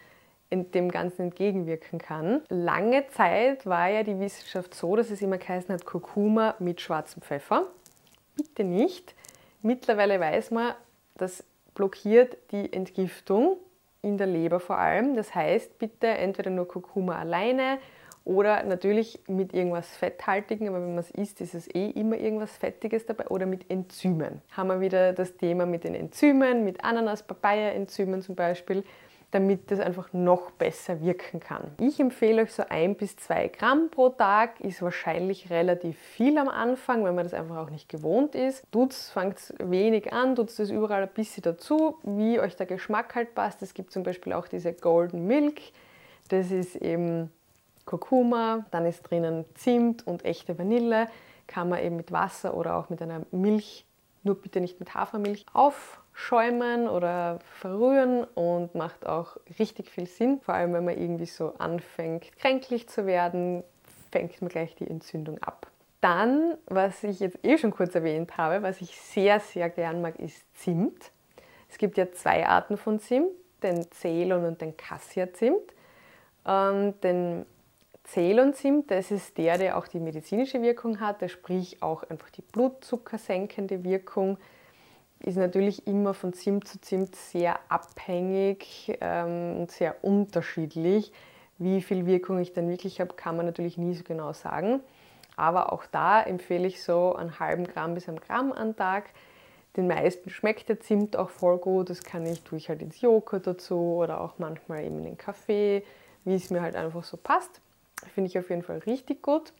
dem 0.50 0.90
Ganzen 0.90 1.22
entgegenwirken 1.22 1.98
kann. 1.98 2.40
Lange 2.48 3.06
Zeit 3.08 3.66
war 3.66 3.88
ja 3.88 4.02
die 4.02 4.18
Wissenschaft 4.18 4.74
so, 4.74 4.96
dass 4.96 5.10
es 5.10 5.20
immer 5.20 5.36
geheißen 5.38 5.74
hat, 5.74 5.84
Kurkuma 5.84 6.54
mit 6.58 6.80
schwarzem 6.80 7.22
Pfeffer. 7.22 7.66
Bitte 8.36 8.64
nicht. 8.64 9.14
Mittlerweile 9.60 10.18
weiß 10.18 10.50
man, 10.52 10.74
das 11.16 11.44
blockiert 11.74 12.38
die 12.52 12.72
Entgiftung 12.72 13.58
in 14.00 14.16
der 14.16 14.26
Leber 14.26 14.60
vor 14.60 14.78
allem. 14.78 15.16
Das 15.16 15.34
heißt, 15.34 15.78
bitte 15.78 16.06
entweder 16.06 16.50
nur 16.50 16.66
Kurkuma 16.66 17.18
alleine 17.18 17.78
oder 18.28 18.62
natürlich 18.62 19.20
mit 19.26 19.54
irgendwas 19.54 19.88
Fetthaltigem, 19.96 20.68
aber 20.68 20.82
wenn 20.82 20.90
man 20.90 20.98
es 20.98 21.10
isst, 21.10 21.40
ist 21.40 21.54
es 21.54 21.66
eh 21.74 21.90
immer 21.90 22.18
irgendwas 22.18 22.56
Fettiges 22.56 23.06
dabei 23.06 23.26
oder 23.28 23.46
mit 23.46 23.70
Enzymen. 23.70 24.42
Haben 24.52 24.68
wir 24.68 24.80
wieder 24.80 25.14
das 25.14 25.36
Thema 25.36 25.64
mit 25.64 25.84
den 25.84 25.94
Enzymen, 25.94 26.62
mit 26.64 26.84
Ananas-Papaya-Enzymen 26.84 28.20
zum 28.22 28.34
Beispiel 28.34 28.84
damit 29.30 29.70
das 29.70 29.78
einfach 29.78 30.12
noch 30.14 30.52
besser 30.52 31.02
wirken 31.02 31.40
kann. 31.40 31.72
Ich 31.78 32.00
empfehle 32.00 32.42
euch 32.42 32.52
so 32.52 32.64
ein 32.68 32.94
bis 32.94 33.16
zwei 33.16 33.48
Gramm 33.48 33.90
pro 33.90 34.08
Tag, 34.08 34.58
ist 34.60 34.80
wahrscheinlich 34.80 35.50
relativ 35.50 35.98
viel 35.98 36.38
am 36.38 36.48
Anfang, 36.48 37.04
wenn 37.04 37.14
man 37.14 37.24
das 37.24 37.34
einfach 37.34 37.58
auch 37.58 37.68
nicht 37.68 37.90
gewohnt 37.90 38.34
ist. 38.34 38.64
Tut's, 38.72 39.10
fangt 39.10 39.52
wenig 39.58 40.14
an, 40.14 40.34
tut 40.34 40.48
es 40.48 40.70
überall 40.70 41.02
ein 41.02 41.10
bisschen 41.12 41.42
dazu, 41.42 41.98
wie 42.04 42.40
euch 42.40 42.56
der 42.56 42.64
Geschmack 42.64 43.14
halt 43.14 43.34
passt. 43.34 43.60
Es 43.60 43.74
gibt 43.74 43.92
zum 43.92 44.02
Beispiel 44.02 44.32
auch 44.32 44.48
diese 44.48 44.72
Golden 44.72 45.26
Milk, 45.26 45.60
das 46.28 46.50
ist 46.50 46.76
eben 46.76 47.30
Kurkuma, 47.88 48.66
dann 48.70 48.84
ist 48.84 49.02
drinnen 49.10 49.46
Zimt 49.54 50.06
und 50.06 50.22
echte 50.26 50.58
Vanille, 50.58 51.08
kann 51.46 51.70
man 51.70 51.82
eben 51.82 51.96
mit 51.96 52.12
Wasser 52.12 52.54
oder 52.54 52.76
auch 52.76 52.90
mit 52.90 53.00
einer 53.00 53.22
Milch, 53.30 53.86
nur 54.22 54.34
bitte 54.34 54.60
nicht 54.60 54.78
mit 54.78 54.94
Hafermilch, 54.94 55.46
auf 55.54 56.02
schäumen 56.12 56.86
oder 56.86 57.38
verrühren 57.58 58.24
und 58.24 58.74
macht 58.74 59.06
auch 59.06 59.38
richtig 59.58 59.88
viel 59.88 60.06
Sinn. 60.06 60.40
Vor 60.42 60.54
allem, 60.54 60.74
wenn 60.74 60.84
man 60.84 60.98
irgendwie 60.98 61.24
so 61.24 61.54
anfängt, 61.58 62.36
kränklich 62.36 62.90
zu 62.90 63.06
werden, 63.06 63.64
fängt 64.12 64.42
man 64.42 64.50
gleich 64.50 64.74
die 64.74 64.86
Entzündung 64.86 65.38
ab. 65.38 65.68
Dann, 66.02 66.58
was 66.66 67.02
ich 67.04 67.20
jetzt 67.20 67.38
eh 67.42 67.56
schon 67.56 67.70
kurz 67.70 67.94
erwähnt 67.94 68.36
habe, 68.36 68.62
was 68.62 68.82
ich 68.82 69.00
sehr, 69.00 69.40
sehr 69.40 69.70
gern 69.70 70.02
mag, 70.02 70.18
ist 70.18 70.44
Zimt. 70.58 71.10
Es 71.70 71.78
gibt 71.78 71.96
ja 71.96 72.12
zwei 72.12 72.46
Arten 72.46 72.76
von 72.76 73.00
Zimt, 73.00 73.30
den 73.62 73.90
Ceylon 73.92 74.44
und 74.44 74.60
den 74.60 74.76
Cassia-Zimt. 74.76 75.72
Ähm, 76.46 77.00
den 77.00 77.46
Ceylon-Zimt, 78.12 78.90
das 78.90 79.10
ist 79.10 79.36
der, 79.38 79.58
der 79.58 79.76
auch 79.76 79.86
die 79.86 80.00
medizinische 80.00 80.62
Wirkung 80.62 81.00
hat, 81.00 81.20
der 81.20 81.28
sprich 81.28 81.82
auch 81.82 82.02
einfach 82.04 82.30
die 82.30 82.42
blutzuckersenkende 82.42 83.84
Wirkung 83.84 84.38
ist 85.20 85.36
natürlich 85.36 85.86
immer 85.86 86.14
von 86.14 86.32
Zimt 86.32 86.68
zu 86.68 86.80
Zimt 86.80 87.16
sehr 87.16 87.58
abhängig 87.68 88.96
ähm, 89.00 89.60
und 89.60 89.70
sehr 89.70 90.04
unterschiedlich. 90.04 91.12
Wie 91.58 91.82
viel 91.82 92.06
Wirkung 92.06 92.38
ich 92.38 92.52
dann 92.52 92.68
wirklich 92.68 93.00
habe, 93.00 93.14
kann 93.14 93.36
man 93.36 93.46
natürlich 93.46 93.78
nie 93.78 93.94
so 93.94 94.04
genau 94.04 94.32
sagen. 94.32 94.80
Aber 95.36 95.72
auch 95.72 95.86
da 95.86 96.22
empfehle 96.22 96.66
ich 96.66 96.82
so 96.82 97.14
einen 97.16 97.38
halben 97.40 97.64
Gramm 97.64 97.94
bis 97.94 98.08
einen 98.08 98.20
Gramm 98.20 98.52
am 98.52 98.76
Tag. 98.76 99.10
Den 99.76 99.88
meisten 99.88 100.30
schmeckt 100.30 100.68
der 100.68 100.80
Zimt 100.80 101.16
auch 101.16 101.30
voll 101.30 101.58
gut. 101.58 101.90
Das 101.90 102.02
kann 102.02 102.24
ich, 102.24 102.42
tue 102.42 102.58
ich 102.58 102.68
halt 102.68 102.82
ins 102.82 103.00
Joghurt 103.00 103.46
dazu 103.46 103.96
oder 103.96 104.20
auch 104.20 104.34
manchmal 104.38 104.84
eben 104.84 104.98
in 104.98 105.04
den 105.04 105.18
Kaffee, 105.18 105.84
wie 106.24 106.34
es 106.34 106.50
mir 106.50 106.62
halt 106.62 106.76
einfach 106.76 107.02
so 107.02 107.16
passt. 107.16 107.60
Finde 108.14 108.28
ich 108.28 108.38
auf 108.38 108.50
jeden 108.50 108.62
Fall 108.62 108.78
richtig 108.78 109.22
gut 109.22 109.52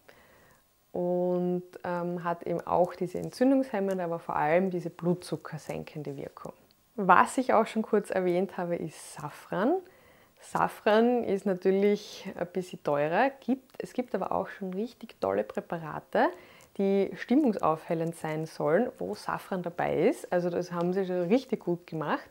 und 0.92 1.62
ähm, 1.84 2.24
hat 2.24 2.44
eben 2.44 2.60
auch 2.66 2.94
diese 2.94 3.18
entzündungshemmende, 3.18 4.02
aber 4.02 4.18
vor 4.18 4.36
allem 4.36 4.70
diese 4.70 4.90
blutzuckersenkende 4.90 6.16
Wirkung. 6.16 6.52
Was 6.96 7.38
ich 7.38 7.52
auch 7.52 7.66
schon 7.66 7.82
kurz 7.82 8.10
erwähnt 8.10 8.56
habe, 8.56 8.76
ist 8.76 9.14
Safran. 9.14 9.74
Safran 10.40 11.24
ist 11.24 11.46
natürlich 11.46 12.28
ein 12.36 12.46
bisschen 12.48 12.82
teurer, 12.82 13.30
gibt, 13.30 13.72
es 13.78 13.92
gibt 13.92 14.14
aber 14.14 14.32
auch 14.32 14.48
schon 14.48 14.72
richtig 14.72 15.20
tolle 15.20 15.44
Präparate, 15.44 16.28
die 16.78 17.10
stimmungsaufhellend 17.16 18.16
sein 18.16 18.46
sollen, 18.46 18.90
wo 18.98 19.14
Safran 19.14 19.62
dabei 19.62 20.08
ist. 20.08 20.32
Also 20.32 20.48
das 20.48 20.72
haben 20.72 20.92
sie 20.92 21.06
schon 21.06 21.28
richtig 21.28 21.60
gut 21.60 21.86
gemacht, 21.86 22.28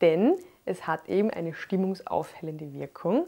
denn 0.00 0.36
es 0.64 0.86
hat 0.86 1.08
eben 1.08 1.30
eine 1.30 1.54
stimmungsaufhellende 1.54 2.72
Wirkung. 2.72 3.26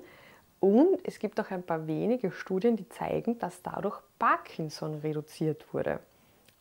Und 0.60 0.98
es 1.04 1.18
gibt 1.18 1.38
auch 1.40 1.50
ein 1.50 1.62
paar 1.62 1.86
wenige 1.86 2.30
Studien, 2.30 2.76
die 2.76 2.88
zeigen, 2.88 3.38
dass 3.38 3.62
dadurch 3.62 3.98
Parkinson 4.18 4.96
reduziert 4.96 5.72
wurde. 5.72 6.00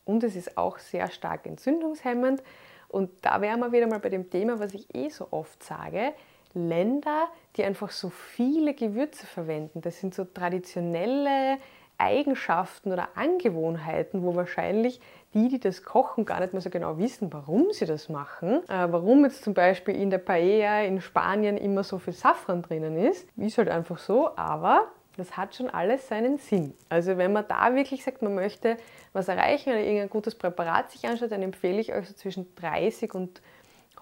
Und 0.04 0.24
es 0.24 0.36
ist 0.36 0.58
auch 0.58 0.78
sehr 0.78 1.10
stark 1.10 1.48
entzündungshemmend. 1.48 2.44
Und 2.88 3.10
da 3.22 3.42
wären 3.42 3.60
wir 3.60 3.72
wieder 3.72 3.88
mal 3.88 4.00
bei 4.00 4.10
dem 4.10 4.30
Thema, 4.30 4.60
was 4.60 4.74
ich 4.74 4.94
eh 4.96 5.10
so 5.10 5.28
oft 5.32 5.64
sage. 5.64 6.14
Länder, 6.54 7.28
die 7.56 7.64
einfach 7.64 7.92
so 7.92 8.10
viele 8.10 8.74
Gewürze 8.74 9.26
verwenden, 9.26 9.82
das 9.82 10.00
sind 10.00 10.14
so 10.14 10.24
traditionelle 10.24 11.58
Eigenschaften 11.98 12.92
oder 12.92 13.10
Angewohnheiten, 13.16 14.24
wo 14.24 14.36
wahrscheinlich 14.36 15.00
die, 15.34 15.50
die 15.50 15.60
das 15.60 15.84
kochen, 15.84 16.26
gar 16.26 16.40
nicht 16.40 16.54
mehr 16.54 16.62
so 16.62 16.70
genau 16.70 16.98
wissen, 16.98 17.32
warum 17.32 17.72
sie 17.72 17.86
das 17.86 18.10
machen. 18.10 18.62
Äh, 18.70 18.88
warum 18.92 19.26
jetzt 19.26 19.44
zum 19.44 19.54
Beispiel 19.54 19.96
in 19.96 20.10
der 20.10 20.18
Paella 20.18 20.84
in 20.84 21.02
Spanien 21.02 21.58
immer 21.58 21.84
so 21.84 22.00
viel 22.00 22.14
Safran 22.14 22.62
drinnen 22.62 22.98
ist, 22.98 23.28
ist 23.38 23.58
halt 23.58 23.70
einfach 23.70 23.98
so, 23.98 24.36
aber 24.38 24.88
das 25.18 25.38
hat 25.38 25.56
schon 25.56 25.70
alles 25.70 26.08
seinen 26.08 26.38
Sinn. 26.38 26.74
Also 26.90 27.18
wenn 27.18 27.34
man 27.34 27.46
da 27.48 27.74
wirklich 27.76 28.04
sagt, 28.04 28.22
man 28.22 28.36
möchte 28.36 28.78
was 29.14 29.28
erreichen 29.28 29.70
oder 29.70 29.80
irgendein 29.80 30.10
gutes 30.10 30.36
Präparat 30.36 30.92
sich 30.92 31.06
anschaut, 31.08 31.32
dann 31.32 31.42
empfehle 31.42 31.80
ich 31.80 31.94
euch 31.94 32.08
so 32.08 32.14
zwischen 32.14 32.54
30 32.56 33.14
und 33.14 33.42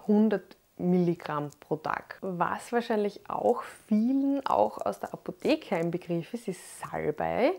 100 0.02 0.56
Milligramm 0.76 1.50
pro 1.60 1.76
Tag. 1.76 2.18
Was 2.20 2.72
wahrscheinlich 2.72 3.28
auch 3.28 3.62
vielen, 3.86 4.44
auch 4.44 4.84
aus 4.84 4.98
der 4.98 5.14
Apotheke 5.14 5.76
ein 5.76 5.90
Begriff 5.90 6.34
ist, 6.34 6.48
ist 6.48 6.80
Salbei. 6.80 7.52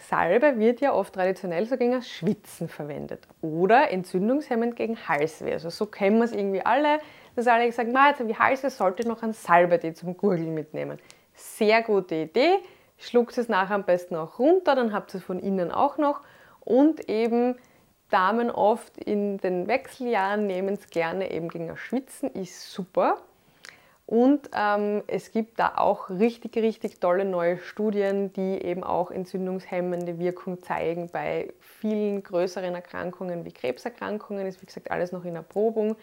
Salbe 0.00 0.58
wird 0.58 0.80
ja 0.80 0.92
oft 0.92 1.14
traditionell 1.14 1.66
so 1.66 1.76
gegen 1.76 1.92
das 1.92 2.08
Schwitzen 2.08 2.68
verwendet 2.68 3.26
oder 3.42 3.90
entzündungshemmend 3.90 4.76
gegen 4.76 4.96
Halsweh. 5.08 5.52
Also 5.52 5.70
so 5.70 5.86
kennen 5.86 6.18
wir 6.18 6.24
es 6.24 6.32
irgendwie 6.32 6.64
alle, 6.64 7.00
dass 7.34 7.46
alle 7.46 7.66
gesagt 7.66 7.94
haben, 7.94 8.08
jetzt 8.08 8.20
habe 8.20 8.30
ich 8.30 8.38
Halsweh, 8.38 8.68
sollte 8.68 9.02
ich 9.02 9.08
noch 9.08 9.22
ein 9.22 9.32
Salbe 9.32 9.92
zum 9.94 10.16
Gurgeln 10.16 10.54
mitnehmen. 10.54 10.98
Sehr 11.34 11.82
gute 11.82 12.14
Idee. 12.14 12.58
Schluckt 12.96 13.36
es 13.38 13.48
nachher 13.48 13.74
am 13.74 13.84
besten 13.84 14.16
auch 14.16 14.38
runter, 14.38 14.74
dann 14.74 14.92
habt 14.92 15.14
ihr 15.14 15.18
es 15.18 15.24
von 15.24 15.38
innen 15.38 15.70
auch 15.70 15.98
noch. 15.98 16.22
Und 16.60 17.08
eben 17.08 17.56
Damen 18.10 18.50
oft 18.50 18.98
in 18.98 19.38
den 19.38 19.68
Wechseljahren 19.68 20.46
nehmen 20.46 20.74
es 20.74 20.88
gerne 20.88 21.30
eben 21.30 21.48
gegen 21.48 21.68
das 21.68 21.78
Schwitzen, 21.78 22.30
ist 22.30 22.72
super. 22.72 23.18
Und 24.08 24.48
ähm, 24.54 25.02
es 25.06 25.32
gibt 25.32 25.58
da 25.58 25.74
auch 25.76 26.08
richtig, 26.08 26.56
richtig 26.56 26.98
tolle 26.98 27.26
neue 27.26 27.58
Studien, 27.58 28.32
die 28.32 28.56
eben 28.64 28.82
auch 28.82 29.10
entzündungshemmende 29.10 30.18
Wirkung 30.18 30.62
zeigen 30.62 31.10
bei 31.12 31.52
vielen 31.60 32.22
größeren 32.22 32.74
Erkrankungen 32.74 33.44
wie 33.44 33.52
Krebserkrankungen. 33.52 34.46
Ist 34.46 34.62
wie 34.62 34.66
gesagt 34.66 34.90
alles 34.90 35.12
noch 35.12 35.26
in 35.26 35.36
Erprobung. 35.36 35.94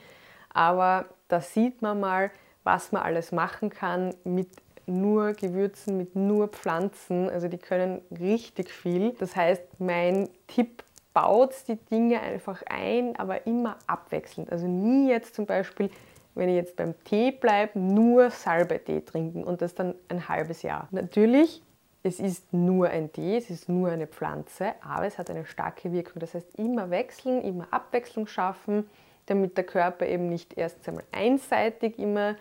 Aber 0.53 1.05
da 1.29 1.41
sieht 1.41 1.81
man 1.81 1.99
mal, 1.99 2.29
was 2.63 2.91
man 2.91 3.01
alles 3.01 3.31
machen 3.31 3.71
kann 3.71 4.13
mit 4.23 4.49
nur 4.85 5.33
Gewürzen, 5.33 5.97
mit 5.97 6.15
nur 6.15 6.49
Pflanzen. 6.49 7.27
Also 7.27 7.47
die 7.47 7.57
können 7.57 8.03
richtig 8.11 8.71
viel. 8.71 9.13
Das 9.13 9.35
heißt, 9.35 9.63
mein 9.79 10.29
Tipp 10.45 10.83
baut 11.15 11.55
die 11.67 11.77
Dinge 11.77 12.21
einfach 12.21 12.61
ein, 12.67 13.15
aber 13.15 13.47
immer 13.47 13.77
abwechselnd. 13.87 14.51
Also 14.51 14.67
nie 14.67 15.09
jetzt 15.09 15.33
zum 15.33 15.47
Beispiel, 15.47 15.89
wenn 16.35 16.49
ich 16.49 16.55
jetzt 16.55 16.75
beim 16.75 16.93
Tee 17.03 17.31
bleibe, 17.31 17.79
nur 17.79 18.29
Salbei-Tee 18.29 19.01
trinken 19.01 19.43
und 19.43 19.61
das 19.61 19.73
dann 19.73 19.95
ein 20.09 20.27
halbes 20.27 20.61
Jahr. 20.61 20.87
Natürlich, 20.91 21.63
es 22.03 22.19
ist 22.19 22.53
nur 22.53 22.89
ein 22.89 23.11
Tee, 23.11 23.37
es 23.37 23.49
ist 23.49 23.67
nur 23.67 23.89
eine 23.89 24.05
Pflanze, 24.05 24.73
aber 24.81 25.05
es 25.05 25.17
hat 25.17 25.29
eine 25.29 25.45
starke 25.45 25.91
Wirkung. 25.91 26.19
Das 26.19 26.33
heißt, 26.33 26.59
immer 26.59 26.91
wechseln, 26.91 27.41
immer 27.41 27.67
Abwechslung 27.71 28.27
schaffen, 28.27 28.87
damit 29.25 29.57
der 29.57 29.63
Körper 29.63 30.05
eben 30.05 30.29
nicht 30.29 30.57
erst 30.57 30.87
einmal 30.87 31.05
einseitig 31.11 31.97
immer 31.97 32.35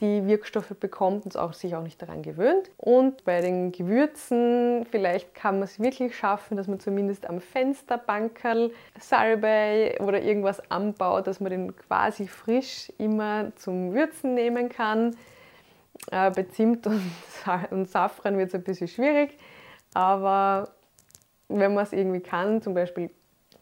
die 0.00 0.26
Wirkstoffe 0.26 0.74
bekommt 0.78 1.24
und 1.24 1.36
auch, 1.36 1.52
sich 1.52 1.74
auch 1.74 1.82
nicht 1.82 2.00
daran 2.00 2.22
gewöhnt. 2.22 2.70
Und 2.76 3.24
bei 3.24 3.40
den 3.40 3.72
Gewürzen, 3.72 4.86
vielleicht 4.90 5.34
kann 5.34 5.56
man 5.56 5.64
es 5.64 5.80
wirklich 5.80 6.16
schaffen, 6.16 6.56
dass 6.56 6.68
man 6.68 6.78
zumindest 6.78 7.28
am 7.28 7.40
Fensterbankerl 7.40 8.70
Salbei 9.00 9.98
oder 10.00 10.22
irgendwas 10.22 10.70
anbaut, 10.70 11.26
dass 11.26 11.40
man 11.40 11.50
den 11.50 11.76
quasi 11.76 12.28
frisch 12.28 12.92
immer 12.98 13.52
zum 13.56 13.92
Würzen 13.92 14.34
nehmen 14.34 14.68
kann. 14.68 15.16
Äh, 16.12 16.30
bei 16.30 16.44
Zimt 16.44 16.86
und, 16.86 17.02
und 17.70 17.88
Safran 17.88 18.38
wird 18.38 18.48
es 18.48 18.54
ein 18.54 18.62
bisschen 18.62 18.86
schwierig, 18.86 19.36
aber 19.94 20.70
wenn 21.48 21.74
man 21.74 21.82
es 21.82 21.92
irgendwie 21.92 22.20
kann, 22.20 22.62
zum 22.62 22.74
Beispiel 22.74 23.10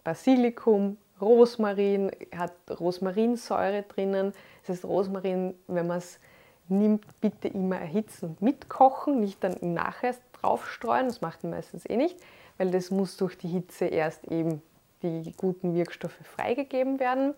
Basilikum, 0.05 0.99
Rosmarin, 1.21 2.11
hat 2.37 2.53
Rosmarinsäure 2.79 3.85
drinnen. 3.85 4.33
Das 4.63 4.77
heißt, 4.77 4.85
Rosmarin, 4.85 5.55
wenn 5.67 5.87
man 5.87 5.99
es 5.99 6.21
nimmt, 6.69 7.05
bitte 7.21 7.49
immer 7.49 7.79
erhitzen 7.79 8.31
und 8.31 8.43
mitkochen, 8.43 9.21
nicht 9.21 9.43
dann 9.43 9.55
im 9.55 9.75
Nachher 9.75 10.15
draufstreuen, 10.41 11.07
das 11.07 11.21
macht 11.21 11.43
man 11.43 11.53
meistens 11.53 11.89
eh 11.89 11.97
nicht, 11.97 12.17
weil 12.59 12.71
das 12.71 12.91
muss 12.91 13.17
durch 13.17 13.37
die 13.39 13.49
Hitze 13.49 13.87
erst 13.87 14.25
eben 14.31 14.63
die 15.03 15.33
guten 15.37 15.75
Wirkstoffe 15.75 16.19
freigegeben 16.23 16.99
werden. 16.99 17.35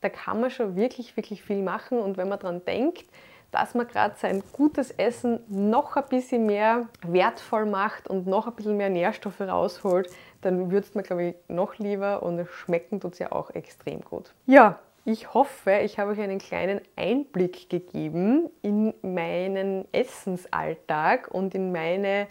Da 0.00 0.08
kann 0.08 0.40
man 0.40 0.50
schon 0.50 0.76
wirklich, 0.76 1.16
wirklich 1.16 1.42
viel 1.42 1.62
machen 1.62 1.98
und 1.98 2.16
wenn 2.16 2.28
man 2.28 2.38
daran 2.38 2.64
denkt, 2.64 3.06
dass 3.50 3.74
man 3.74 3.86
gerade 3.86 4.14
sein 4.18 4.42
gutes 4.52 4.90
Essen 4.90 5.40
noch 5.48 5.96
ein 5.96 6.04
bisschen 6.08 6.46
mehr 6.46 6.88
wertvoll 7.02 7.64
macht 7.64 8.08
und 8.08 8.26
noch 8.26 8.46
ein 8.46 8.54
bisschen 8.54 8.76
mehr 8.76 8.90
Nährstoffe 8.90 9.40
rausholt, 9.40 10.10
dann 10.42 10.70
würzt 10.70 10.94
man, 10.94 11.04
glaube 11.04 11.24
ich, 11.24 11.34
noch 11.48 11.78
lieber 11.78 12.22
und 12.22 12.46
schmecken 12.48 13.00
tut 13.00 13.14
es 13.14 13.18
ja 13.18 13.32
auch 13.32 13.50
extrem 13.50 14.00
gut. 14.02 14.34
Ja, 14.46 14.78
ich 15.06 15.32
hoffe, 15.34 15.78
ich 15.84 16.00
habe 16.00 16.10
euch 16.10 16.20
einen 16.20 16.38
kleinen 16.38 16.80
Einblick 16.96 17.70
gegeben 17.70 18.50
in 18.62 18.92
meinen 19.02 19.86
Essensalltag 19.92 21.28
und 21.32 21.54
in 21.54 21.70
meine 21.70 22.26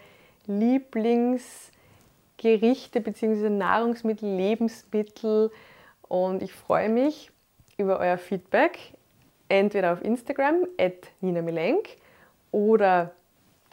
Lieblingsgerichte 0.46 3.00
bzw. 3.00 3.48
Nahrungsmittel, 3.48 4.28
Lebensmittel. 4.28 5.50
Und 6.02 6.42
ich 6.42 6.52
freue 6.52 6.90
mich 6.90 7.30
über 7.78 7.98
euer 7.98 8.18
Feedback, 8.18 8.78
entweder 9.48 9.94
auf 9.94 10.04
Instagram, 10.04 10.66
at 10.78 11.08
Nina 11.22 11.40
Milenk, 11.40 11.96
oder 12.52 13.12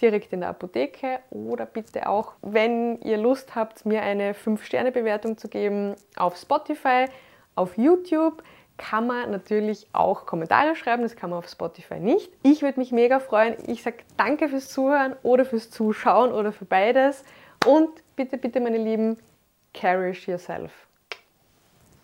direkt 0.02 0.32
in 0.32 0.40
der 0.40 0.50
Apotheke 0.50 1.20
oder 1.30 1.66
bitte 1.66 2.08
auch, 2.08 2.36
wenn 2.42 3.02
ihr 3.02 3.18
Lust 3.18 3.54
habt, 3.54 3.86
mir 3.86 4.02
eine 4.02 4.34
5-Sterne-Bewertung 4.34 5.38
zu 5.38 5.50
geben 5.50 5.96
auf 6.16 6.38
Spotify, 6.38 7.08
auf 7.56 7.78
YouTube 7.78 8.42
kann 8.78 9.08
man 9.08 9.32
natürlich 9.32 9.88
auch 9.94 10.26
Kommentare 10.26 10.76
schreiben, 10.76 11.04
das 11.04 11.16
kann 11.16 11.30
man 11.30 11.40
auf 11.40 11.48
Spotify 11.48 12.00
nicht. 12.00 12.32
Ich 12.44 12.62
würde 12.62 12.80
mich 12.80 12.92
mega 12.92 13.20
freuen. 13.20 13.56
Ich 13.68 13.84
sage 13.84 13.98
danke 14.18 14.50
fürs 14.50 14.70
Zuhören 14.70 15.16
oder 15.24 15.46
fürs 15.46 15.70
Zuschauen 15.70 16.32
oder 16.32 16.52
für 16.52 16.66
beides. 16.66 17.24
Und 17.66 17.90
bitte, 18.16 18.38
bitte, 18.38 18.60
meine 18.60 18.78
Lieben, 18.78 19.18
cherish 19.74 20.28
yourself. 20.28 20.72